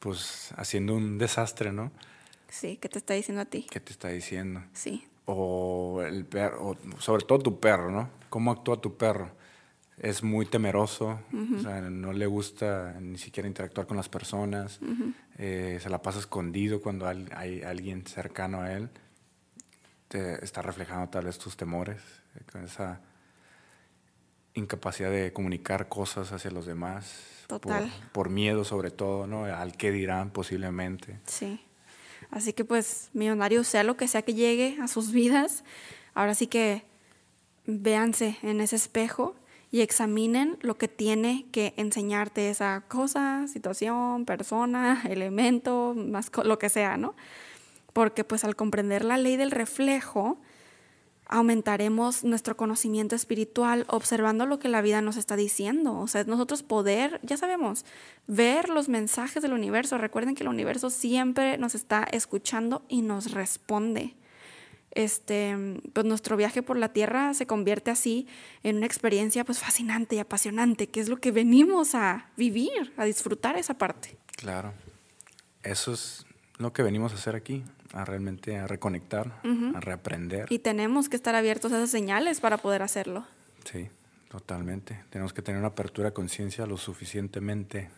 pues 0.00 0.52
haciendo 0.56 0.94
un 0.94 1.18
desastre, 1.18 1.70
¿no? 1.70 1.92
Sí, 2.48 2.78
¿qué 2.78 2.88
te 2.88 2.98
está 2.98 3.14
diciendo 3.14 3.42
a 3.42 3.44
ti? 3.44 3.66
¿Qué 3.70 3.78
te 3.78 3.92
está 3.92 4.08
diciendo? 4.08 4.64
Sí. 4.72 5.06
O 5.26 6.02
el 6.04 6.24
perro, 6.24 6.76
sobre 6.98 7.24
todo 7.24 7.38
tu 7.38 7.60
perro, 7.60 7.92
¿no? 7.92 8.10
¿Cómo 8.28 8.50
actúa 8.50 8.80
tu 8.80 8.96
perro? 8.96 9.30
Es 9.98 10.22
muy 10.22 10.46
temeroso, 10.46 11.20
o 11.56 11.60
sea, 11.60 11.82
no 11.82 12.14
le 12.14 12.26
gusta 12.26 12.96
ni 13.00 13.18
siquiera 13.18 13.46
interactuar 13.46 13.86
con 13.86 13.98
las 13.98 14.08
personas, 14.08 14.80
eh, 15.36 15.78
se 15.80 15.90
la 15.90 16.00
pasa 16.00 16.18
escondido 16.18 16.80
cuando 16.80 17.06
hay, 17.06 17.62
alguien 17.62 18.06
cercano 18.06 18.62
a 18.62 18.72
él, 18.72 18.88
te 20.08 20.42
está 20.42 20.62
reflejando 20.62 21.10
tal 21.10 21.26
vez 21.26 21.38
tus 21.38 21.54
temores, 21.54 22.00
eh, 22.34 22.40
con 22.50 22.64
esa 22.64 23.02
incapacidad 24.54 25.10
de 25.10 25.34
comunicar 25.34 25.88
cosas 25.88 26.32
hacia 26.32 26.50
los 26.50 26.64
demás. 26.64 27.29
Total. 27.50 27.92
Por, 28.12 28.30
miedo 28.30 28.64
sobre 28.64 28.90
todo, 28.90 29.26
¿no? 29.26 29.44
Al 29.44 29.76
qué 29.76 29.90
dirán 29.90 30.30
posiblemente. 30.30 31.18
Sí. 31.26 31.60
Así 32.30 32.52
que 32.52 32.64
pues, 32.64 33.10
millonario, 33.12 33.64
sea 33.64 33.82
lo 33.82 33.96
que 33.96 34.08
sea 34.08 34.22
que 34.22 34.34
llegue 34.34 34.78
a 34.80 34.88
sus 34.88 35.12
vidas, 35.12 35.64
ahora 36.14 36.34
sí 36.34 36.46
que 36.46 36.84
véanse 37.66 38.38
en 38.42 38.60
ese 38.60 38.76
espejo 38.76 39.34
y 39.72 39.80
examinen 39.80 40.58
lo 40.60 40.76
que 40.76 40.88
tiene 40.88 41.46
que 41.52 41.74
enseñarte 41.76 42.50
esa 42.50 42.82
cosa, 42.88 43.46
situación, 43.46 44.24
persona, 44.24 45.02
elemento, 45.08 45.94
más 45.96 46.30
lo 46.44 46.58
que 46.58 46.68
sea, 46.68 46.96
¿no? 46.96 47.14
Porque 47.92 48.24
pues 48.24 48.44
al 48.44 48.56
comprender 48.56 49.04
la 49.04 49.18
ley 49.18 49.36
del 49.36 49.50
reflejo, 49.50 50.38
aumentaremos 51.30 52.24
nuestro 52.24 52.56
conocimiento 52.56 53.14
espiritual 53.14 53.84
observando 53.88 54.46
lo 54.46 54.58
que 54.58 54.68
la 54.68 54.82
vida 54.82 55.00
nos 55.00 55.16
está 55.16 55.36
diciendo. 55.36 55.96
O 55.96 56.08
sea, 56.08 56.24
nosotros 56.24 56.62
poder, 56.64 57.20
ya 57.22 57.36
sabemos, 57.36 57.84
ver 58.26 58.68
los 58.68 58.88
mensajes 58.88 59.40
del 59.42 59.52
universo. 59.52 59.96
Recuerden 59.96 60.34
que 60.34 60.42
el 60.42 60.48
universo 60.48 60.90
siempre 60.90 61.56
nos 61.56 61.74
está 61.74 62.02
escuchando 62.02 62.82
y 62.88 63.02
nos 63.02 63.30
responde. 63.30 64.14
Este, 64.90 65.56
pues 65.92 66.04
nuestro 66.04 66.36
viaje 66.36 66.62
por 66.62 66.76
la 66.76 66.92
tierra 66.92 67.32
se 67.32 67.46
convierte 67.46 67.92
así 67.92 68.26
en 68.64 68.78
una 68.78 68.86
experiencia 68.86 69.44
pues 69.44 69.60
fascinante 69.60 70.16
y 70.16 70.18
apasionante, 70.18 70.88
que 70.88 70.98
es 70.98 71.08
lo 71.08 71.18
que 71.18 71.30
venimos 71.30 71.94
a 71.94 72.28
vivir, 72.36 72.92
a 72.96 73.04
disfrutar 73.04 73.56
esa 73.56 73.74
parte. 73.74 74.16
Claro. 74.36 74.72
Eso 75.62 75.92
es 75.92 76.26
lo 76.58 76.72
que 76.72 76.82
venimos 76.82 77.12
a 77.12 77.14
hacer 77.14 77.36
aquí, 77.36 77.62
a 77.92 78.04
realmente 78.04 78.56
a 78.56 78.66
reconectar, 78.66 79.40
a 79.74 79.80
reaprender. 79.80 80.46
Y 80.50 80.60
tenemos 80.60 81.08
que 81.08 81.16
estar 81.16 81.34
abiertos 81.34 81.72
a 81.72 81.78
esas 81.78 81.90
señales 81.90 82.40
para 82.40 82.58
poder 82.58 82.82
hacerlo. 82.82 83.26
Sí, 83.64 83.88
totalmente. 84.28 85.04
Tenemos 85.10 85.32
que 85.32 85.42
tener 85.42 85.58
una 85.58 85.68
apertura 85.68 86.10
de 86.10 86.14
conciencia 86.14 86.66
lo 86.66 86.76
suficientemente 86.76 87.90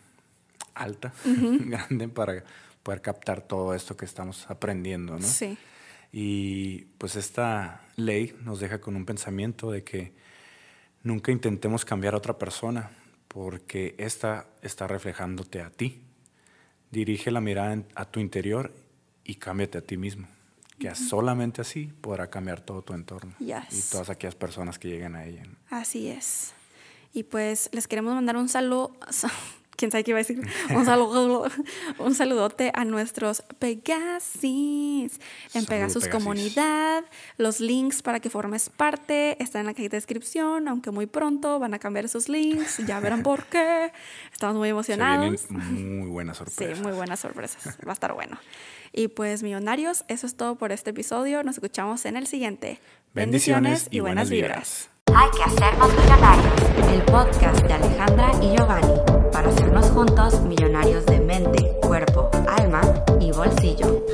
alta, 0.74 1.12
grande, 1.24 2.08
para 2.08 2.44
poder 2.82 3.02
captar 3.02 3.42
todo 3.42 3.74
esto 3.74 3.96
que 3.96 4.04
estamos 4.04 4.50
aprendiendo, 4.50 5.18
¿no? 5.18 5.26
Sí. 5.26 5.58
Y 6.10 6.84
pues 6.98 7.16
esta 7.16 7.82
ley 7.96 8.36
nos 8.44 8.60
deja 8.60 8.80
con 8.80 8.96
un 8.96 9.06
pensamiento 9.06 9.70
de 9.70 9.82
que 9.82 10.12
nunca 11.02 11.32
intentemos 11.32 11.84
cambiar 11.84 12.14
a 12.14 12.18
otra 12.18 12.38
persona, 12.38 12.90
porque 13.28 13.94
esta 13.98 14.46
está 14.62 14.86
reflejándote 14.86 15.62
a 15.62 15.70
ti. 15.70 16.02
Dirige 16.90 17.30
la 17.30 17.40
mirada 17.40 17.82
a 17.94 18.04
tu 18.04 18.20
interior 18.20 18.72
y 19.24 19.36
cámbiate 19.36 19.78
a 19.78 19.82
ti 19.82 19.96
mismo. 19.96 20.26
Que 20.78 20.94
solamente 20.96 21.60
así 21.60 21.92
podrá 22.00 22.28
cambiar 22.28 22.60
todo 22.60 22.82
tu 22.82 22.92
entorno 22.92 23.32
y 23.38 23.80
todas 23.90 24.10
aquellas 24.10 24.34
personas 24.34 24.80
que 24.80 24.88
lleguen 24.88 25.14
a 25.14 25.24
ella. 25.24 25.44
Así 25.70 26.08
es. 26.08 26.54
Y 27.12 27.24
pues 27.24 27.68
les 27.72 27.86
queremos 27.86 28.14
mandar 28.14 28.36
un 28.36 28.48
saludo, 28.48 28.96
quién 29.76 29.90
sabe 29.90 30.04
qué 30.04 30.12
iba 30.12 30.18
a 30.18 30.22
decir, 30.22 30.40
un, 30.74 30.84
saludo, 30.84 31.46
un 31.98 32.14
saludote 32.14 32.72
a 32.74 32.84
nuestros 32.84 33.42
Pegasis 33.58 35.20
en 35.54 35.66
Pegasus 35.66 36.08
Comunidad. 36.08 37.04
Los 37.36 37.60
links 37.60 38.00
para 38.02 38.20
que 38.20 38.30
formes 38.30 38.70
parte 38.70 39.42
están 39.42 39.60
en 39.60 39.66
la 39.66 39.74
cajita 39.74 39.92
de 39.92 39.98
descripción, 39.98 40.68
aunque 40.68 40.90
muy 40.90 41.06
pronto 41.06 41.58
van 41.58 41.74
a 41.74 41.78
cambiar 41.78 42.06
esos 42.06 42.28
links, 42.28 42.78
ya 42.86 42.98
verán 42.98 43.22
por 43.24 43.44
qué. 43.44 43.92
Estamos 44.32 44.56
muy 44.56 44.70
emocionados. 44.70 45.42
Se 45.42 45.52
muy 45.52 46.08
buenas 46.08 46.38
sorpresas. 46.38 46.78
Sí, 46.78 46.82
muy 46.82 46.92
buenas 46.92 47.20
sorpresas. 47.20 47.78
Va 47.86 47.90
a 47.90 47.94
estar 47.94 48.14
bueno. 48.14 48.38
Y 48.92 49.08
pues 49.08 49.42
millonarios, 49.42 50.04
eso 50.08 50.26
es 50.26 50.36
todo 50.36 50.56
por 50.56 50.70
este 50.70 50.90
episodio. 50.90 51.42
Nos 51.42 51.56
escuchamos 51.56 52.04
en 52.04 52.16
el 52.16 52.26
siguiente. 52.26 52.78
Bendiciones, 53.14 53.88
y, 53.90 54.00
buenas 54.00 54.30
vibras. 54.30 54.90
Hay 55.14 55.30
que 55.30 55.42
hacernos 55.42 55.90
millonarios. 55.96 56.92
El 56.92 57.02
podcast 57.02 57.62
de 57.64 57.72
Alejandra 57.72 58.30
y 58.42 58.56
Giovanni 58.56 59.00
para 59.32 59.48
hacernos 59.48 59.90
juntos 59.90 60.40
millonarios 60.42 61.06
de 61.06 61.20
mente, 61.20 61.72
cuerpo, 61.82 62.30
alma 62.46 62.82
y 63.20 63.32
bolsillo. 63.32 64.04